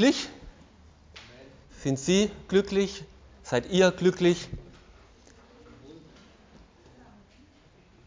glücklich? 0.00 0.28
Sind 1.82 1.98
Sie 1.98 2.30
glücklich? 2.48 3.04
Seid 3.42 3.70
ihr 3.70 3.90
glücklich? 3.90 4.48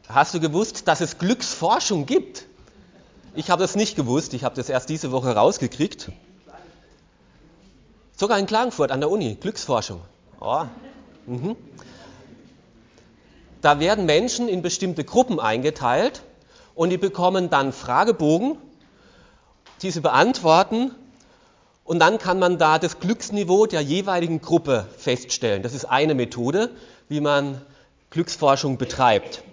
Hast 0.09 0.33
du 0.33 0.39
gewusst, 0.39 0.87
dass 0.87 1.01
es 1.01 1.19
Glücksforschung 1.19 2.07
gibt? 2.07 2.47
Ich 3.35 3.51
habe 3.51 3.61
das 3.61 3.75
nicht 3.75 3.95
gewusst, 3.95 4.33
ich 4.33 4.43
habe 4.43 4.55
das 4.55 4.69
erst 4.69 4.89
diese 4.89 5.11
Woche 5.11 5.35
rausgekriegt. 5.35 6.11
Sogar 8.17 8.39
in 8.39 8.47
Klagenfurt 8.47 8.89
an 8.89 8.99
der 8.99 9.11
Uni, 9.11 9.35
Glücksforschung. 9.35 10.01
Oh. 10.39 10.65
Mhm. 11.27 11.55
Da 13.61 13.79
werden 13.79 14.07
Menschen 14.07 14.47
in 14.47 14.63
bestimmte 14.63 15.03
Gruppen 15.03 15.39
eingeteilt 15.39 16.23
und 16.73 16.89
die 16.89 16.97
bekommen 16.97 17.51
dann 17.51 17.71
Fragebogen, 17.71 18.57
die 19.83 19.91
sie 19.91 20.01
beantworten 20.01 20.95
und 21.83 21.99
dann 21.99 22.17
kann 22.17 22.39
man 22.39 22.57
da 22.57 22.79
das 22.79 22.99
Glücksniveau 22.99 23.65
der 23.65 23.81
jeweiligen 23.81 24.41
Gruppe 24.41 24.87
feststellen. 24.97 25.63
Das 25.63 25.73
ist 25.73 25.85
eine 25.85 26.15
Methode, 26.15 26.69
wie 27.09 27.19
man 27.19 27.61
Glücksforschung 28.09 28.77
betreibt. 28.77 29.43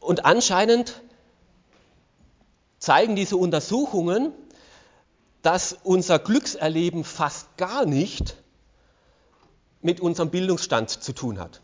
Und 0.00 0.26
anscheinend 0.26 1.00
zeigen 2.78 3.16
diese 3.16 3.38
Untersuchungen, 3.38 4.32
dass 5.40 5.78
unser 5.82 6.18
Glückserleben 6.18 7.04
fast 7.04 7.56
gar 7.56 7.86
nicht 7.86 8.36
mit 9.80 10.00
unserem 10.00 10.30
Bildungsstand 10.30 10.90
zu 10.90 11.12
tun 11.12 11.38
hat. 11.38 11.62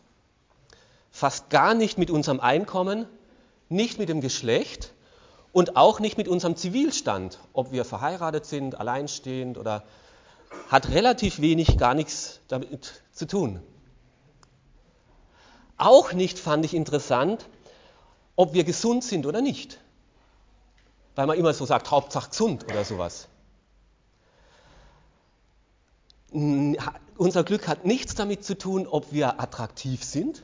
Fast 1.11 1.49
gar 1.49 1.73
nicht 1.73 1.97
mit 1.97 2.09
unserem 2.09 2.39
Einkommen, 2.39 3.07
nicht 3.69 3.99
mit 3.99 4.09
dem 4.09 4.21
Geschlecht 4.21 4.93
und 5.53 5.75
auch 5.75 5.99
nicht 5.99 6.17
mit 6.17 6.27
unserem 6.27 6.55
Zivilstand, 6.55 7.39
ob 7.53 7.71
wir 7.71 7.85
verheiratet 7.85 8.45
sind, 8.45 8.79
alleinstehend 8.79 9.57
oder 9.57 9.83
hat 10.69 10.89
relativ 10.89 11.39
wenig, 11.39 11.77
gar 11.77 11.93
nichts 11.93 12.39
damit 12.47 13.01
zu 13.11 13.27
tun. 13.27 13.61
Auch 15.77 16.13
nicht 16.13 16.39
fand 16.39 16.63
ich 16.63 16.73
interessant, 16.73 17.47
ob 18.35 18.53
wir 18.53 18.63
gesund 18.63 19.03
sind 19.03 19.25
oder 19.25 19.41
nicht. 19.41 19.79
Weil 21.15 21.27
man 21.27 21.37
immer 21.37 21.53
so 21.53 21.65
sagt, 21.65 21.91
Hauptsache 21.91 22.29
gesund 22.29 22.65
oder 22.65 22.85
sowas. 22.85 23.27
Unser 26.31 27.43
Glück 27.43 27.67
hat 27.67 27.83
nichts 27.83 28.15
damit 28.15 28.45
zu 28.45 28.57
tun, 28.57 28.87
ob 28.87 29.11
wir 29.11 29.41
attraktiv 29.41 30.03
sind 30.03 30.43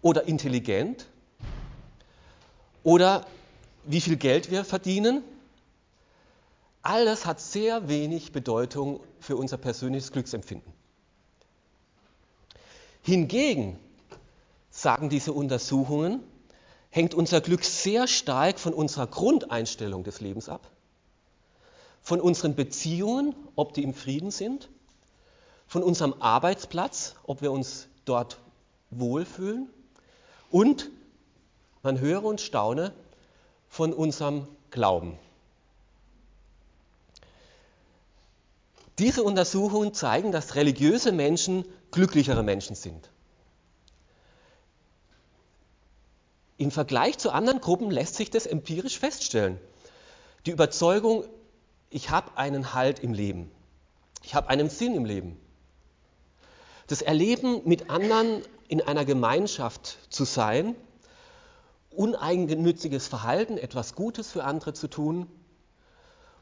oder 0.00 0.24
intelligent 0.24 1.06
oder 2.82 3.24
wie 3.84 4.00
viel 4.00 4.16
Geld 4.16 4.50
wir 4.50 4.64
verdienen. 4.64 5.22
Alles 6.82 7.26
hat 7.26 7.40
sehr 7.40 7.88
wenig 7.88 8.32
Bedeutung 8.32 9.00
für 9.20 9.36
unser 9.36 9.56
persönliches 9.56 10.12
Glücksempfinden. 10.12 10.72
Hingegen, 13.02 13.78
sagen 14.70 15.08
diese 15.08 15.32
Untersuchungen, 15.32 16.22
hängt 16.90 17.14
unser 17.14 17.40
Glück 17.40 17.64
sehr 17.64 18.06
stark 18.06 18.58
von 18.58 18.74
unserer 18.74 19.06
Grundeinstellung 19.06 20.04
des 20.04 20.20
Lebens 20.20 20.48
ab 20.48 20.72
von 22.02 22.20
unseren 22.20 22.54
Beziehungen, 22.54 23.34
ob 23.54 23.74
die 23.74 23.84
im 23.84 23.94
Frieden 23.94 24.30
sind, 24.30 24.68
von 25.66 25.82
unserem 25.82 26.14
Arbeitsplatz, 26.20 27.14
ob 27.24 27.40
wir 27.40 27.52
uns 27.52 27.88
dort 28.04 28.38
wohlfühlen 28.90 29.70
und, 30.50 30.90
man 31.82 32.00
höre 32.00 32.24
und 32.24 32.40
staune, 32.40 32.92
von 33.72 33.94
unserem 33.94 34.46
Glauben. 34.70 35.18
Diese 38.98 39.22
Untersuchungen 39.22 39.94
zeigen, 39.94 40.30
dass 40.30 40.56
religiöse 40.56 41.10
Menschen 41.10 41.64
glücklichere 41.90 42.42
Menschen 42.42 42.76
sind. 42.76 43.08
Im 46.58 46.70
Vergleich 46.70 47.16
zu 47.16 47.30
anderen 47.30 47.62
Gruppen 47.62 47.90
lässt 47.90 48.16
sich 48.16 48.28
das 48.28 48.44
empirisch 48.44 48.98
feststellen. 48.98 49.58
Die 50.44 50.50
Überzeugung 50.50 51.24
ich 51.88 52.10
habe 52.10 52.36
einen 52.36 52.74
Halt 52.74 52.98
im 52.98 53.14
Leben. 53.14 53.50
Ich 54.22 54.34
habe 54.34 54.50
einen 54.50 54.68
Sinn 54.68 54.94
im 54.94 55.06
Leben. 55.06 55.40
Das 56.88 57.00
Erleben 57.00 57.62
mit 57.64 57.88
anderen 57.88 58.42
in 58.68 58.82
einer 58.82 59.06
Gemeinschaft 59.06 59.96
zu 60.10 60.24
sein, 60.24 60.76
uneigennütziges 61.92 63.06
Verhalten, 63.08 63.58
etwas 63.58 63.94
Gutes 63.94 64.30
für 64.30 64.44
andere 64.44 64.72
zu 64.72 64.88
tun 64.88 65.26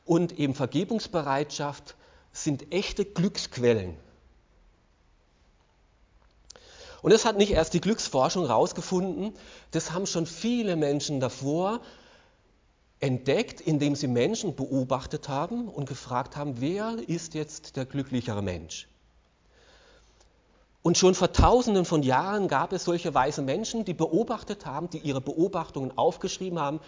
und 0.05 0.39
eben 0.39 0.55
Vergebungsbereitschaft 0.55 1.97
sind 2.33 2.73
echte 2.73 3.05
Glücksquellen. 3.05 3.97
Und 7.03 7.13
das 7.13 7.25
hat 7.25 7.39
nicht 7.39 7.53
erst 7.53 7.75
die 7.75 7.81
Glücksforschung 7.81 8.47
herausgefunden, 8.47 9.33
das 9.71 9.93
haben 9.93 10.07
schon 10.07 10.27
viele 10.27 10.77
Menschen 10.77 11.21
davor 11.21 11.81
entdeckt, 13.01 13.61
indem 13.61 13.95
sie 13.95 14.09
Menschen 14.09 14.55
beobachtet 14.55 15.29
haben 15.29 15.69
und 15.69 15.89
gefragt 15.89 16.37
haben, 16.37 16.61
wer 16.61 16.97
ist 17.09 17.35
jetzt 17.35 17.77
der 17.77 17.87
glücklichere 17.87 18.43
Mensch? 18.43 18.89
Und 20.83 20.97
schon 20.97 21.15
vor 21.15 21.33
tausenden 21.33 21.85
von 21.85 22.03
Jahren 22.03 22.49
gab 22.49 22.73
es 22.73 22.85
solche 22.85 23.13
weise 23.13 23.43
Menschen, 23.43 23.85
die 23.85 23.93
beobachtet 23.93 24.65
haben, 24.65 24.89
die 24.89 24.99
ihre 24.99 25.21
Beobachtungen 25.21 25.97
aufgeschrieben 25.97 26.59
haben, 26.59 26.81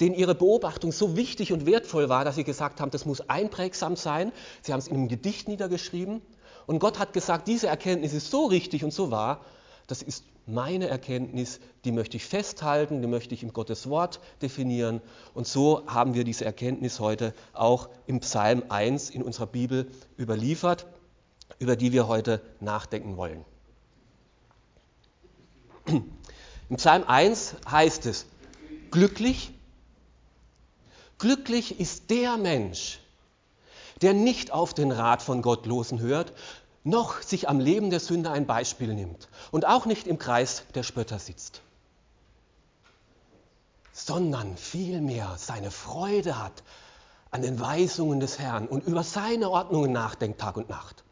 denen 0.00 0.16
ihre 0.16 0.34
Beobachtung 0.34 0.90
so 0.90 1.16
wichtig 1.16 1.52
und 1.52 1.66
wertvoll 1.66 2.08
war, 2.08 2.24
dass 2.24 2.34
sie 2.34 2.44
gesagt 2.44 2.80
haben, 2.80 2.90
das 2.90 3.04
muss 3.06 3.28
einprägsam 3.28 3.94
sein. 3.94 4.32
Sie 4.62 4.72
haben 4.72 4.80
es 4.80 4.88
in 4.88 4.96
einem 4.96 5.08
Gedicht 5.08 5.46
niedergeschrieben. 5.46 6.22
Und 6.66 6.80
Gott 6.80 6.98
hat 6.98 7.12
gesagt, 7.12 7.46
diese 7.46 7.68
Erkenntnis 7.68 8.14
ist 8.14 8.30
so 8.30 8.46
richtig 8.46 8.82
und 8.82 8.92
so 8.92 9.10
wahr, 9.10 9.44
das 9.86 10.02
ist 10.02 10.24
meine 10.46 10.88
Erkenntnis, 10.88 11.60
die 11.84 11.92
möchte 11.92 12.16
ich 12.16 12.24
festhalten, 12.24 13.02
die 13.02 13.08
möchte 13.08 13.34
ich 13.34 13.42
im 13.42 13.52
Gottes 13.52 13.88
Wort 13.88 14.20
definieren. 14.42 15.00
Und 15.34 15.46
so 15.46 15.82
haben 15.86 16.14
wir 16.14 16.24
diese 16.24 16.44
Erkenntnis 16.44 16.98
heute 16.98 17.34
auch 17.52 17.88
im 18.06 18.20
Psalm 18.20 18.64
1 18.68 19.10
in 19.10 19.22
unserer 19.22 19.46
Bibel 19.46 19.90
überliefert, 20.18 20.86
über 21.58 21.76
die 21.76 21.92
wir 21.92 22.08
heute 22.08 22.40
nachdenken 22.60 23.16
wollen. 23.16 23.44
Im 25.86 26.76
Psalm 26.76 27.04
1 27.06 27.56
heißt 27.68 28.06
es, 28.06 28.26
glücklich, 28.90 29.52
glücklich 31.18 31.80
ist 31.80 32.10
der 32.10 32.36
Mensch, 32.36 33.00
der 34.02 34.14
nicht 34.14 34.52
auf 34.52 34.72
den 34.74 34.92
Rat 34.92 35.22
von 35.22 35.42
Gottlosen 35.42 36.00
hört, 36.00 36.32
noch 36.84 37.20
sich 37.22 37.48
am 37.48 37.60
Leben 37.60 37.90
der 37.90 38.00
Sünder 38.00 38.32
ein 38.32 38.46
Beispiel 38.46 38.94
nimmt 38.94 39.28
und 39.50 39.66
auch 39.66 39.84
nicht 39.84 40.06
im 40.06 40.18
Kreis 40.18 40.64
der 40.74 40.82
Spötter 40.82 41.18
sitzt, 41.18 41.60
sondern 43.92 44.56
vielmehr 44.56 45.34
seine 45.36 45.70
Freude 45.70 46.42
hat 46.42 46.62
an 47.30 47.42
den 47.42 47.60
Weisungen 47.60 48.20
des 48.20 48.38
Herrn 48.38 48.66
und 48.66 48.86
über 48.86 49.02
seine 49.02 49.50
Ordnungen 49.50 49.92
nachdenkt 49.92 50.40
Tag 50.40 50.56
und 50.56 50.68
Nacht. 50.68 51.04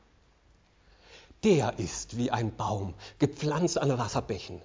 Der 1.44 1.78
ist 1.78 2.16
wie 2.16 2.30
ein 2.30 2.54
Baum, 2.56 2.94
gepflanzt 3.18 3.78
an 3.78 3.96
Wasserbächen, 3.96 4.60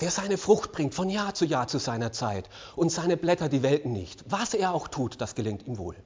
der 0.00 0.10
seine 0.10 0.38
Frucht 0.38 0.72
bringt 0.72 0.94
von 0.94 1.08
Jahr 1.10 1.34
zu 1.34 1.44
Jahr 1.44 1.68
zu 1.68 1.78
seiner 1.78 2.12
Zeit 2.12 2.48
und 2.76 2.90
seine 2.90 3.16
Blätter 3.16 3.48
die 3.48 3.62
welken 3.62 3.92
nicht. 3.92 4.24
Was 4.28 4.54
er 4.54 4.74
auch 4.74 4.88
tut, 4.88 5.20
das 5.20 5.34
gelingt 5.34 5.66
ihm 5.66 5.78
wohl. 5.78 5.96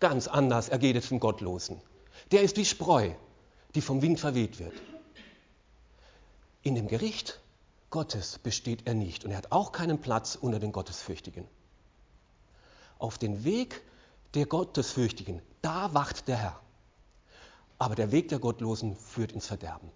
Ganz 0.00 0.28
anders 0.28 0.68
ergeht 0.68 0.96
es 0.96 1.08
dem 1.08 1.20
Gottlosen. 1.20 1.80
Der 2.32 2.42
ist 2.42 2.56
wie 2.56 2.64
Spreu, 2.64 3.10
die 3.74 3.80
vom 3.80 4.02
Wind 4.02 4.20
verweht 4.20 4.58
wird. 4.58 4.74
In 6.62 6.74
dem 6.74 6.88
Gericht 6.88 7.40
Gottes 7.90 8.38
besteht 8.38 8.86
er 8.86 8.94
nicht 8.94 9.24
und 9.24 9.30
er 9.30 9.38
hat 9.38 9.52
auch 9.52 9.72
keinen 9.72 10.00
Platz 10.00 10.36
unter 10.40 10.58
den 10.58 10.72
Gottesfürchtigen. 10.72 11.46
Auf 12.98 13.18
den 13.18 13.44
Weg 13.44 13.82
der 14.34 14.46
Gottesfürchtigen, 14.46 15.40
da 15.62 15.94
wacht 15.94 16.28
der 16.28 16.36
Herr. 16.36 16.60
Aber 17.78 17.94
der 17.94 18.12
Weg 18.12 18.28
der 18.28 18.38
Gottlosen 18.38 18.96
führt 18.96 19.32
ins 19.32 19.46
Verderben. 19.46 19.90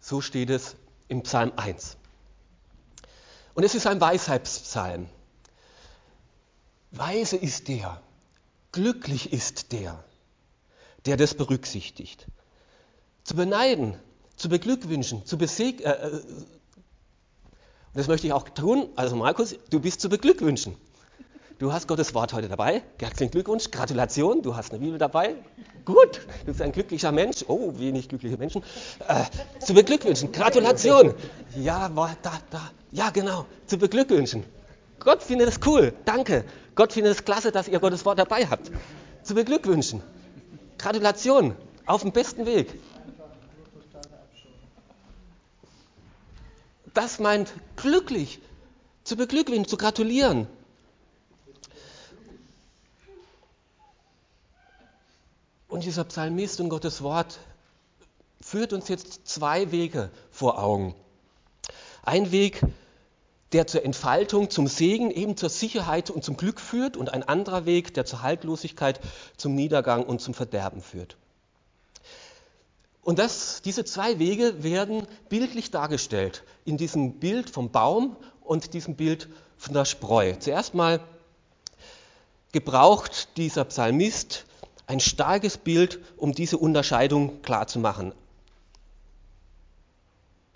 So 0.00 0.20
steht 0.20 0.50
es 0.50 0.74
im 1.08 1.22
Psalm 1.22 1.52
1. 1.56 1.96
Und 3.54 3.62
es 3.62 3.74
ist 3.74 3.86
ein 3.86 4.00
Weisheitspsalm. 4.00 5.08
Weise 6.90 7.36
ist 7.36 7.68
der, 7.68 8.02
Glücklich 8.72 9.34
ist 9.34 9.72
der, 9.72 10.02
der 11.04 11.18
das 11.18 11.34
berücksichtigt. 11.34 12.26
Zu 13.22 13.36
beneiden, 13.36 13.98
zu 14.36 14.48
beglückwünschen, 14.48 15.26
zu 15.26 15.36
besegnen. 15.36 15.86
Äh, 15.86 16.08
äh, 16.08 16.22
das 17.92 18.08
möchte 18.08 18.26
ich 18.26 18.32
auch 18.32 18.48
tun. 18.48 18.88
Also 18.96 19.14
Markus, 19.14 19.54
du 19.68 19.78
bist 19.78 20.00
zu 20.00 20.08
beglückwünschen. 20.08 20.74
Du 21.62 21.72
hast 21.72 21.86
Gottes 21.86 22.12
Wort 22.12 22.32
heute 22.32 22.48
dabei. 22.48 22.82
Herzlichen 22.98 23.30
Glückwunsch, 23.30 23.70
Gratulation, 23.70 24.42
du 24.42 24.56
hast 24.56 24.72
eine 24.72 24.80
Bibel 24.80 24.98
dabei. 24.98 25.36
Gut, 25.84 26.26
du 26.40 26.46
bist 26.46 26.60
ein 26.60 26.72
glücklicher 26.72 27.12
Mensch. 27.12 27.44
Oh, 27.46 27.78
wenig 27.78 28.08
glückliche 28.08 28.36
Menschen. 28.36 28.64
Äh, 29.06 29.22
zu 29.64 29.72
beglückwünschen, 29.72 30.32
Gratulation. 30.32 31.14
Ja, 31.54 31.88
da, 31.88 32.32
da. 32.50 32.72
Ja, 32.90 33.10
genau, 33.10 33.46
zu 33.66 33.78
beglückwünschen. 33.78 34.42
Gott 34.98 35.22
findet 35.22 35.50
es 35.50 35.60
cool. 35.64 35.94
Danke. 36.04 36.44
Gott 36.74 36.94
findet 36.94 37.12
es 37.12 37.24
klasse, 37.24 37.52
dass 37.52 37.68
ihr 37.68 37.78
Gottes 37.78 38.04
Wort 38.04 38.18
dabei 38.18 38.44
habt. 38.48 38.72
Zu 39.22 39.36
beglückwünschen. 39.36 40.02
Gratulation. 40.78 41.54
Auf 41.86 42.02
dem 42.02 42.10
besten 42.10 42.44
Weg. 42.44 42.76
Das 46.92 47.20
meint 47.20 47.52
glücklich. 47.76 48.40
Zu 49.04 49.16
beglückwünschen, 49.16 49.68
zu 49.68 49.76
gratulieren. 49.76 50.48
Und 55.72 55.84
dieser 55.84 56.04
Psalmist 56.04 56.60
und 56.60 56.68
Gottes 56.68 57.00
Wort 57.00 57.38
führt 58.42 58.74
uns 58.74 58.88
jetzt 58.88 59.26
zwei 59.26 59.72
Wege 59.72 60.10
vor 60.30 60.62
Augen. 60.62 60.94
Ein 62.02 62.30
Weg, 62.30 62.60
der 63.52 63.66
zur 63.66 63.82
Entfaltung, 63.82 64.50
zum 64.50 64.66
Segen, 64.66 65.10
eben 65.10 65.34
zur 65.34 65.48
Sicherheit 65.48 66.10
und 66.10 66.24
zum 66.24 66.36
Glück 66.36 66.60
führt 66.60 66.98
und 66.98 67.08
ein 67.08 67.22
anderer 67.22 67.64
Weg, 67.64 67.94
der 67.94 68.04
zur 68.04 68.20
Haltlosigkeit, 68.20 69.00
zum 69.38 69.54
Niedergang 69.54 70.04
und 70.04 70.20
zum 70.20 70.34
Verderben 70.34 70.82
führt. 70.82 71.16
Und 73.00 73.18
das, 73.18 73.62
diese 73.62 73.86
zwei 73.86 74.18
Wege 74.18 74.62
werden 74.62 75.06
bildlich 75.30 75.70
dargestellt 75.70 76.44
in 76.66 76.76
diesem 76.76 77.14
Bild 77.14 77.48
vom 77.48 77.70
Baum 77.70 78.16
und 78.42 78.74
diesem 78.74 78.94
Bild 78.94 79.26
von 79.56 79.72
der 79.72 79.86
Spreu. 79.86 80.34
Zuerst 80.38 80.74
mal 80.74 81.00
gebraucht 82.52 83.38
dieser 83.38 83.64
Psalmist 83.64 84.44
ein 84.86 85.00
starkes 85.00 85.58
Bild, 85.58 86.00
um 86.16 86.32
diese 86.32 86.58
Unterscheidung 86.58 87.42
klar 87.42 87.66
zu 87.66 87.78
machen. 87.78 88.12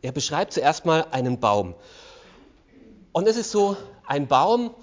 Er 0.02 0.12
beschreibt 0.12 0.52
zuerst 0.52 0.84
mal 0.84 1.06
einen 1.10 1.40
Baum. 1.40 1.74
Und 3.12 3.26
es 3.26 3.36
ist 3.36 3.50
so 3.50 3.76
ein 4.06 4.26
Baum, 4.26 4.74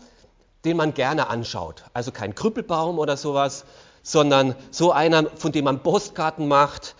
den 0.65 0.77
man 0.77 0.93
gerne 0.93 1.27
anschaut. 1.27 1.83
Also 1.93 2.11
kein 2.11 2.35
Krüppelbaum 2.35 2.99
oder 2.99 3.17
sowas, 3.17 3.65
sondern 4.01 4.55
so 4.71 4.91
einer, 4.91 5.29
von 5.35 5.51
dem 5.51 5.65
man 5.65 5.83
Postkarten 5.83 6.47
macht, 6.47 6.95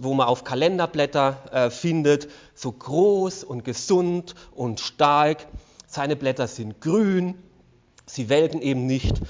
wo 0.00 0.14
man 0.14 0.26
auf 0.26 0.44
Kalenderblätter 0.44 1.36
äh, 1.52 1.70
findet, 1.70 2.28
so 2.54 2.72
groß 2.72 3.44
und 3.44 3.64
gesund 3.64 4.34
und 4.54 4.80
stark. 4.80 5.46
Seine 5.86 6.16
Blätter 6.16 6.46
sind 6.46 6.80
grün, 6.80 7.40
sie 8.06 8.28
welken 8.28 8.60
eben 8.62 8.86
nicht 8.86 9.20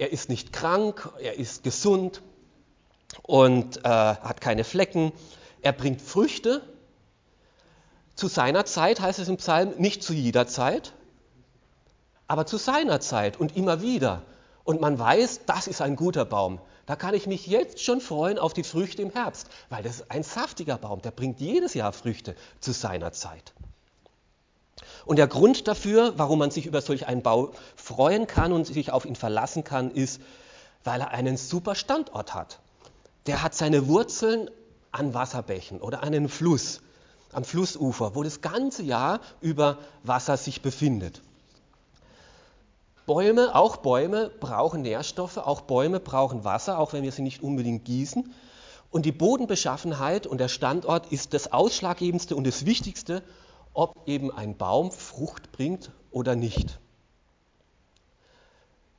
er 0.00 0.10
ist 0.12 0.30
nicht 0.30 0.52
krank, 0.54 1.10
er 1.20 1.38
ist 1.38 1.62
gesund 1.62 2.22
und 3.22 3.84
äh, 3.84 3.88
hat 3.88 4.40
keine 4.40 4.64
Flecken. 4.64 5.12
Er 5.60 5.72
bringt 5.72 6.00
Früchte. 6.00 6.62
Zu 8.14 8.28
seiner 8.28 8.64
Zeit 8.64 9.00
heißt 9.00 9.18
es 9.18 9.28
im 9.28 9.36
Psalm, 9.36 9.74
nicht 9.76 10.02
zu 10.02 10.14
jeder 10.14 10.46
Zeit, 10.46 10.94
aber 12.28 12.46
zu 12.46 12.56
seiner 12.56 13.00
Zeit 13.00 13.38
und 13.38 13.58
immer 13.58 13.82
wieder. 13.82 14.22
Und 14.64 14.80
man 14.80 14.98
weiß, 14.98 15.42
das 15.44 15.66
ist 15.66 15.82
ein 15.82 15.96
guter 15.96 16.24
Baum. 16.24 16.60
Da 16.86 16.96
kann 16.96 17.14
ich 17.14 17.26
mich 17.26 17.46
jetzt 17.46 17.84
schon 17.84 18.00
freuen 18.00 18.38
auf 18.38 18.54
die 18.54 18.64
Früchte 18.64 19.02
im 19.02 19.10
Herbst, 19.10 19.48
weil 19.68 19.82
das 19.82 19.96
ist 19.96 20.10
ein 20.10 20.22
saftiger 20.22 20.78
Baum, 20.78 21.02
der 21.02 21.10
bringt 21.10 21.40
jedes 21.40 21.74
Jahr 21.74 21.92
Früchte 21.92 22.36
zu 22.58 22.72
seiner 22.72 23.12
Zeit. 23.12 23.52
Und 25.04 25.16
der 25.16 25.26
Grund 25.26 25.66
dafür, 25.68 26.14
warum 26.16 26.38
man 26.38 26.50
sich 26.50 26.66
über 26.66 26.80
solch 26.80 27.06
einen 27.06 27.22
Bau 27.22 27.52
freuen 27.76 28.26
kann 28.26 28.52
und 28.52 28.66
sich 28.66 28.92
auf 28.92 29.04
ihn 29.04 29.16
verlassen 29.16 29.64
kann, 29.64 29.90
ist, 29.90 30.20
weil 30.84 31.00
er 31.00 31.10
einen 31.10 31.36
super 31.36 31.74
Standort 31.74 32.34
hat. 32.34 32.60
Der 33.26 33.42
hat 33.42 33.54
seine 33.54 33.88
Wurzeln 33.88 34.50
an 34.92 35.14
Wasserbächen 35.14 35.80
oder 35.80 36.02
an 36.02 36.08
einem 36.08 36.28
Fluss, 36.28 36.80
am 37.32 37.44
Flussufer, 37.44 38.14
wo 38.14 38.22
das 38.22 38.40
ganze 38.40 38.82
Jahr 38.82 39.20
über 39.40 39.78
Wasser 40.02 40.36
sich 40.36 40.62
befindet. 40.62 41.22
Bäume, 43.06 43.54
auch 43.54 43.78
Bäume 43.78 44.30
brauchen 44.40 44.82
Nährstoffe, 44.82 45.38
auch 45.38 45.62
Bäume 45.62 46.00
brauchen 46.00 46.44
Wasser, 46.44 46.78
auch 46.78 46.92
wenn 46.92 47.02
wir 47.02 47.12
sie 47.12 47.22
nicht 47.22 47.42
unbedingt 47.42 47.84
gießen. 47.84 48.32
Und 48.90 49.06
die 49.06 49.12
Bodenbeschaffenheit 49.12 50.26
und 50.26 50.38
der 50.38 50.48
Standort 50.48 51.12
ist 51.12 51.34
das 51.34 51.52
Ausschlaggebendste 51.52 52.36
und 52.36 52.46
das 52.46 52.66
Wichtigste, 52.66 53.22
ob 53.80 53.96
eben 54.06 54.30
ein 54.30 54.58
Baum 54.58 54.92
Frucht 54.92 55.52
bringt 55.52 55.90
oder 56.10 56.36
nicht. 56.36 56.78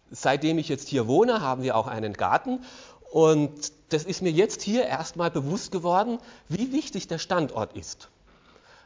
Seitdem 0.09 0.57
ich 0.57 0.69
jetzt 0.69 0.87
hier 0.87 1.07
wohne, 1.07 1.39
haben 1.39 1.61
wir 1.61 1.77
auch 1.77 1.85
einen 1.85 2.13
Garten 2.13 2.63
und 3.11 3.71
das 3.89 4.05
ist 4.05 4.23
mir 4.23 4.31
jetzt 4.31 4.63
hier 4.63 4.85
erstmal 4.85 5.29
bewusst 5.29 5.71
geworden, 5.71 6.17
wie 6.49 6.71
wichtig 6.71 7.07
der 7.07 7.19
Standort 7.19 7.73
ist. 7.73 8.09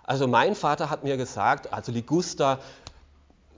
Also 0.03 0.27
mein 0.27 0.55
Vater 0.55 0.89
hat 0.89 1.05
mir 1.05 1.15
gesagt, 1.15 1.71
also 1.71 1.93
Liguster, 1.93 2.59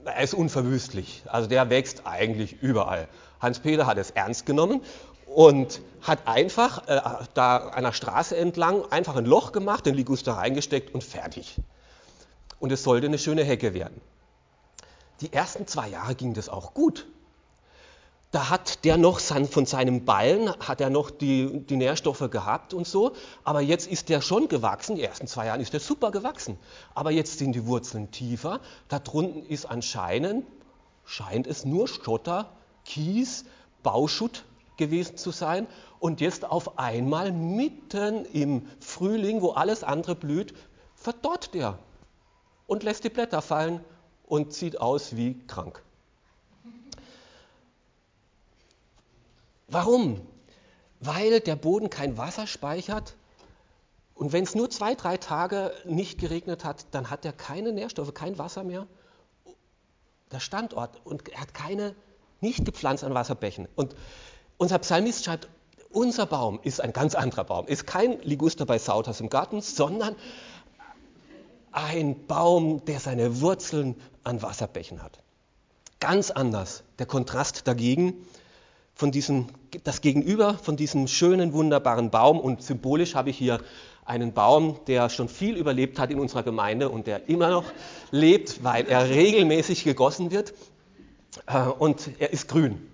er 0.04 0.22
ist 0.22 0.32
unverwüstlich, 0.32 1.24
also 1.26 1.48
der 1.48 1.70
wächst 1.70 2.06
eigentlich 2.06 2.62
überall. 2.62 3.08
Hans-Peter 3.40 3.84
hat 3.84 3.98
es 3.98 4.12
ernst 4.12 4.46
genommen 4.46 4.80
und 5.26 5.80
hat 6.02 6.28
einfach 6.28 6.86
äh, 6.86 7.00
da 7.34 7.70
einer 7.70 7.92
Straße 7.92 8.36
entlang 8.36 8.84
einfach 8.92 9.16
ein 9.16 9.26
Loch 9.26 9.50
gemacht, 9.50 9.86
den 9.86 9.96
Liguster 9.96 10.34
reingesteckt 10.34 10.94
und 10.94 11.02
fertig 11.02 11.56
und 12.60 12.72
es 12.72 12.82
sollte 12.82 13.06
eine 13.06 13.18
schöne 13.18 13.44
Hecke 13.44 13.74
werden. 13.74 14.00
Die 15.20 15.32
ersten 15.32 15.66
zwei 15.66 15.88
Jahre 15.88 16.14
ging 16.14 16.34
das 16.34 16.48
auch 16.48 16.74
gut. 16.74 17.06
Da 18.30 18.50
hat 18.50 18.84
der 18.84 18.98
noch 18.98 19.20
von 19.20 19.64
seinem 19.64 20.04
Ballen, 20.04 20.50
hat 20.60 20.82
er 20.82 20.90
noch 20.90 21.10
die, 21.10 21.60
die 21.60 21.76
Nährstoffe 21.76 22.28
gehabt 22.30 22.74
und 22.74 22.86
so, 22.86 23.12
aber 23.42 23.62
jetzt 23.62 23.86
ist 23.86 24.10
der 24.10 24.20
schon 24.20 24.48
gewachsen, 24.48 24.96
die 24.96 25.02
ersten 25.02 25.26
zwei 25.26 25.46
Jahre 25.46 25.62
ist 25.62 25.72
der 25.72 25.80
super 25.80 26.10
gewachsen. 26.10 26.58
Aber 26.94 27.10
jetzt 27.10 27.38
sind 27.38 27.52
die 27.52 27.66
Wurzeln 27.66 28.10
tiefer, 28.10 28.60
da 28.88 28.98
drunten 28.98 29.46
ist 29.46 29.64
anscheinend, 29.64 30.44
scheint 31.06 31.46
es 31.46 31.64
nur 31.64 31.88
Schotter, 31.88 32.50
Kies, 32.84 33.46
Bauschutt 33.82 34.44
gewesen 34.76 35.16
zu 35.16 35.30
sein 35.30 35.66
und 35.98 36.20
jetzt 36.20 36.44
auf 36.44 36.78
einmal 36.78 37.32
mitten 37.32 38.26
im 38.26 38.68
Frühling, 38.78 39.40
wo 39.40 39.52
alles 39.52 39.82
andere 39.82 40.14
blüht, 40.14 40.54
verdorrt 40.94 41.54
der 41.54 41.78
und 42.68 42.84
lässt 42.84 43.02
die 43.02 43.08
Blätter 43.08 43.42
fallen 43.42 43.84
und 44.26 44.52
sieht 44.52 44.80
aus 44.80 45.16
wie 45.16 45.36
krank. 45.48 45.82
Warum? 49.66 50.20
Weil 51.00 51.40
der 51.40 51.56
Boden 51.56 51.90
kein 51.90 52.16
Wasser 52.16 52.46
speichert 52.46 53.16
und 54.18 54.32
wenn 54.32 54.42
es 54.42 54.56
nur 54.56 54.68
zwei, 54.68 54.96
drei 54.96 55.16
Tage 55.16 55.72
nicht 55.84 56.18
geregnet 56.18 56.64
hat, 56.64 56.86
dann 56.90 57.08
hat 57.08 57.24
er 57.24 57.32
keine 57.32 57.72
Nährstoffe, 57.72 58.12
kein 58.14 58.36
Wasser 58.36 58.64
mehr. 58.64 58.86
Der 60.32 60.40
Standort 60.40 61.00
und 61.04 61.28
er 61.28 61.40
hat 61.40 61.54
keine, 61.54 61.94
nicht 62.40 62.64
gepflanzt 62.64 63.04
an 63.04 63.14
Wasserbächen. 63.14 63.68
Und 63.76 63.94
unser 64.56 64.80
Psalmist 64.80 65.24
schreibt, 65.24 65.48
unser 65.90 66.26
Baum 66.26 66.58
ist 66.64 66.80
ein 66.80 66.92
ganz 66.92 67.14
anderer 67.14 67.44
Baum, 67.44 67.68
ist 67.68 67.86
kein 67.86 68.20
Liguster 68.22 68.66
bei 68.66 68.78
Sautas 68.78 69.20
im 69.20 69.30
Garten, 69.30 69.60
sondern 69.60 70.16
ein 71.84 72.26
Baum, 72.26 72.84
der 72.84 73.00
seine 73.00 73.40
Wurzeln 73.40 73.96
an 74.24 74.42
Wasserbächen 74.42 75.02
hat. 75.02 75.20
Ganz 76.00 76.30
anders 76.30 76.84
der 76.98 77.06
Kontrast 77.06 77.66
dagegen, 77.66 78.14
von 78.94 79.12
diesem, 79.12 79.46
das 79.84 80.00
Gegenüber 80.00 80.54
von 80.54 80.76
diesem 80.76 81.06
schönen, 81.06 81.52
wunderbaren 81.52 82.10
Baum. 82.10 82.40
Und 82.40 82.62
symbolisch 82.62 83.14
habe 83.14 83.30
ich 83.30 83.38
hier 83.38 83.60
einen 84.04 84.32
Baum, 84.32 84.80
der 84.88 85.08
schon 85.08 85.28
viel 85.28 85.56
überlebt 85.56 86.00
hat 86.00 86.10
in 86.10 86.18
unserer 86.18 86.42
Gemeinde 86.42 86.88
und 86.88 87.06
der 87.06 87.28
immer 87.28 87.48
noch 87.50 87.64
lebt, 88.10 88.64
weil 88.64 88.86
er 88.86 89.08
regelmäßig 89.08 89.84
gegossen 89.84 90.32
wird. 90.32 90.52
Äh, 91.46 91.60
und 91.60 92.10
er 92.18 92.32
ist 92.32 92.48
grün. 92.48 92.87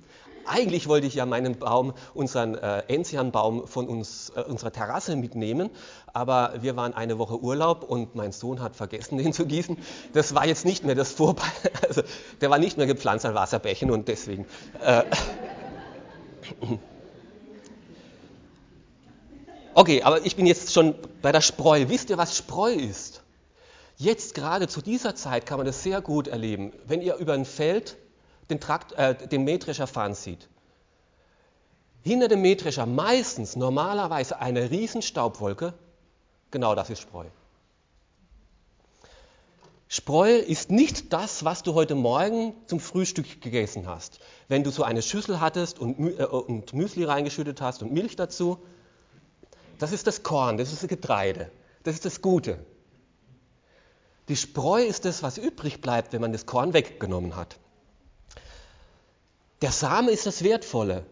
Eigentlich 0.47 0.89
wollte 0.89 1.07
ich 1.07 1.15
ja 1.15 1.27
meinen 1.27 1.59
Baum, 1.59 1.95
unseren 2.13 2.55
äh, 2.55 2.83
Enzianbaum 2.89 3.67
von 3.67 3.89
uns, 3.89 4.33
äh, 4.37 4.43
unserer 4.43 4.73
Terrasse 4.73 5.17
mitnehmen, 5.17 5.71
aber 6.13 6.55
wir 6.61 6.77
waren 6.77 6.95
eine 6.95 7.19
Woche 7.19 7.41
Urlaub 7.41 7.83
und 7.85 8.15
mein 8.15 8.33
Sohn 8.33 8.61
hat 8.63 8.77
vergessen, 8.77 9.19
den 9.23 9.33
zu 9.33 9.47
gießen. 9.47 9.79
Das 10.13 10.35
war 10.35 10.47
jetzt 10.47 10.65
nicht 10.65 10.85
mehr 10.85 10.95
das 10.95 11.13
Vorbei, 11.13 11.47
also 11.89 12.03
der 12.41 12.51
war 12.51 12.59
nicht 12.59 12.77
mehr 12.77 12.87
gepflanzt 12.87 13.25
an 13.27 13.35
Wasserbächen 13.35 13.91
und 13.91 14.09
deswegen. 14.09 14.47
Äh, 14.83 15.05
okay, 19.75 20.03
aber 20.03 20.25
ich 20.25 20.37
bin 20.37 20.47
jetzt 20.47 20.73
schon 20.73 20.95
bei 21.23 21.33
der 21.33 21.41
Spreu. 21.41 21.87
Wisst 21.89 22.11
ihr, 22.11 22.19
was 22.19 22.37
Spreu 22.37 22.73
ist? 22.73 23.23
Jetzt 23.97 24.35
gerade 24.35 24.67
zu 24.67 24.83
dieser 24.83 25.15
Zeit 25.15 25.47
kann 25.47 25.59
man 25.59 25.67
das 25.67 25.83
sehr 25.85 26.01
gut 26.01 26.27
erleben. 26.27 26.73
Wenn 26.87 27.01
ihr 27.01 27.17
über 27.17 27.33
ein 27.33 27.45
Feld 27.45 27.97
den, 28.51 28.61
Trakt, 28.61 28.93
äh, 28.93 29.15
den 29.29 29.45
Mähdrescher 29.45 29.87
fahren 29.87 30.15
sieht. 30.15 30.49
Hinter 32.03 32.29
dem 32.29 32.43
Mähdrescher 32.43 32.87
meistens 32.87 33.57
normalerweise 33.57 34.39
eine 34.39 34.71
riesen 34.71 35.01
Staubwolke, 35.01 35.73
genau 36.51 36.75
das 36.75 36.91
ist 36.91 37.01
Spreu. 37.01 37.27
Spreu 39.89 40.37
ist 40.37 40.71
nicht 40.71 41.13
das, 41.13 41.45
was 41.45 41.63
du 41.63 41.75
heute 41.75 41.95
Morgen 41.95 42.55
zum 42.67 42.81
Frühstück 42.81 43.41
gegessen 43.41 43.87
hast. 43.87 44.19
Wenn 44.49 44.65
du 44.65 44.71
so 44.71 44.83
eine 44.83 45.03
Schüssel 45.03 45.41
hattest 45.41 45.79
und, 45.79 46.19
äh, 46.19 46.25
und 46.25 46.73
Müsli 46.73 47.05
reingeschüttet 47.05 47.61
hast 47.61 47.83
und 47.83 47.93
Milch 47.93 48.17
dazu, 48.17 48.59
das 49.79 49.93
ist 49.93 50.07
das 50.07 50.23
Korn, 50.23 50.59
das 50.59 50.73
ist 50.73 50.83
das 50.83 50.89
Getreide, 50.89 51.51
das 51.85 51.95
ist 51.95 52.05
das 52.05 52.23
Gute. 52.23 52.59
Die 54.29 54.37
Spreu 54.37 54.83
ist 54.83 55.05
das, 55.05 55.23
was 55.23 55.39
übrig 55.39 55.81
bleibt, 55.81 56.13
wenn 56.13 56.21
man 56.21 56.33
das 56.33 56.47
Korn 56.47 56.73
weggenommen 56.73 57.37
hat. 57.37 57.59
Der 59.65 59.73
Same 59.73 60.11
ist 60.11 60.27
das 60.27 60.45
Wertvolle. 60.45 61.07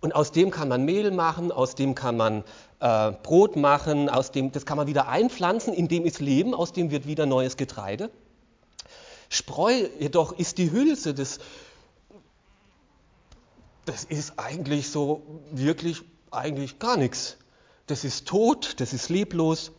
Und 0.00 0.16
aus 0.16 0.32
dem 0.32 0.50
kann 0.50 0.66
man 0.66 0.84
Mehl 0.84 1.12
machen, 1.12 1.52
aus 1.52 1.76
dem 1.76 1.94
kann 1.94 2.16
man 2.16 2.42
äh, 2.80 3.12
Brot 3.12 3.54
machen, 3.54 4.08
aus 4.08 4.32
dem, 4.32 4.50
das 4.50 4.66
kann 4.66 4.78
man 4.78 4.88
wieder 4.88 5.06
einpflanzen, 5.06 5.72
in 5.72 5.86
dem 5.86 6.04
ist 6.04 6.18
Leben, 6.18 6.54
aus 6.54 6.72
dem 6.72 6.90
wird 6.90 7.06
wieder 7.06 7.24
neues 7.24 7.56
Getreide. 7.56 8.10
Spreu 9.28 9.86
jedoch 10.00 10.36
ist 10.36 10.58
die 10.58 10.72
Hülse, 10.72 11.14
das, 11.14 11.38
das 13.84 14.02
ist 14.02 14.40
eigentlich 14.40 14.90
so 14.90 15.22
wirklich 15.52 16.02
eigentlich 16.32 16.80
gar 16.80 16.96
nichts. 16.96 17.36
Das 17.86 18.02
ist 18.02 18.26
tot, 18.26 18.80
das 18.80 18.92
ist 18.92 19.08
leblos, 19.08 19.70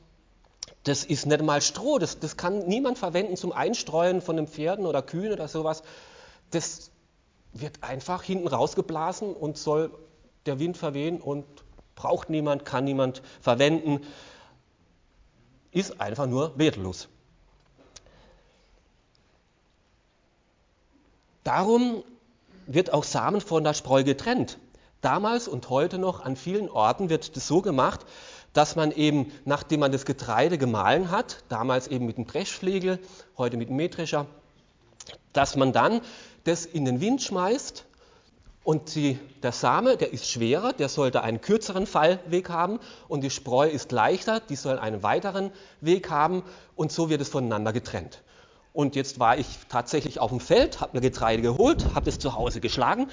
das 0.86 1.04
ist 1.04 1.26
nicht 1.26 1.42
mal 1.42 1.62
Stroh, 1.62 2.00
das, 2.00 2.18
das 2.18 2.38
kann 2.38 2.60
niemand 2.60 2.98
verwenden 2.98 3.36
zum 3.36 3.52
Einstreuen 3.52 4.22
von 4.22 4.38
den 4.38 4.48
Pferden 4.48 4.86
oder 4.86 5.02
Kühen 5.02 5.34
oder 5.34 5.50
sowas. 5.50 5.84
Das 6.52 6.93
wird 7.54 7.84
einfach 7.84 8.24
hinten 8.24 8.48
rausgeblasen 8.48 9.34
und 9.34 9.58
soll 9.58 9.92
der 10.46 10.60
Wind 10.60 10.78
verwehen 10.78 11.22
und 11.22 11.46
braucht 11.96 12.30
niemand, 12.30 12.66
kann 12.66 12.84
niemand 12.84 13.22
verwenden, 13.42 14.02
ist 15.72 16.02
einfach 16.02 16.26
nur 16.26 16.58
wertlos. 16.58 17.08
Darum 21.44 22.04
wird 22.68 22.94
auch 22.94 23.04
Samen 23.04 23.42
von 23.42 23.64
der 23.64 23.74
Spreu 23.74 24.04
getrennt. 24.04 24.58
Damals 25.02 25.48
und 25.48 25.70
heute 25.70 25.98
noch 25.98 26.22
an 26.22 26.36
vielen 26.38 26.70
Orten 26.70 27.10
wird 27.10 27.36
das 27.36 27.48
so 27.48 27.62
gemacht, 27.62 28.06
dass 28.54 28.76
man 28.76 28.92
eben, 28.92 29.32
nachdem 29.44 29.82
man 29.82 29.92
das 29.92 30.06
Getreide 30.06 30.58
gemahlen 30.58 31.12
hat, 31.12 31.44
damals 31.50 31.88
eben 31.88 32.06
mit 32.06 32.18
dem 32.18 32.28
Dreschflegel, 32.28 33.00
heute 33.38 33.58
mit 33.58 33.70
dem 33.70 33.76
Mähdrescher, 33.76 34.28
dass 35.34 35.56
man 35.56 35.74
dann 35.74 36.02
das 36.44 36.66
in 36.66 36.86
den 36.86 37.02
Wind 37.02 37.22
schmeißt 37.22 37.86
und 38.64 38.96
die, 38.96 39.20
der 39.42 39.52
Same, 39.52 39.98
der 39.98 40.14
ist 40.14 40.30
schwerer, 40.30 40.74
der 40.74 40.88
sollte 40.88 41.22
einen 41.22 41.42
kürzeren 41.42 41.86
Fallweg 41.86 42.50
haben 42.50 42.80
und 43.08 43.22
die 43.22 43.30
Spreu 43.30 43.68
ist 43.68 43.92
leichter, 43.92 44.40
die 44.40 44.56
soll 44.56 44.80
einen 44.80 45.04
weiteren 45.04 45.52
Weg 45.82 46.10
haben 46.10 46.44
und 46.76 46.92
so 46.92 47.10
wird 47.10 47.22
es 47.22 47.30
voneinander 47.30 47.74
getrennt. 47.74 48.22
Und 48.72 48.96
jetzt 48.96 49.20
war 49.20 49.38
ich 49.38 49.46
tatsächlich 49.70 50.20
auf 50.20 50.32
dem 50.32 50.40
Feld, 50.40 50.82
habe 50.82 50.98
mir 50.98 51.02
Getreide 51.02 51.44
geholt, 51.44 51.94
habe 51.94 52.10
es 52.10 52.18
zu 52.18 52.36
Hause 52.36 52.60
geschlagen 52.60 53.10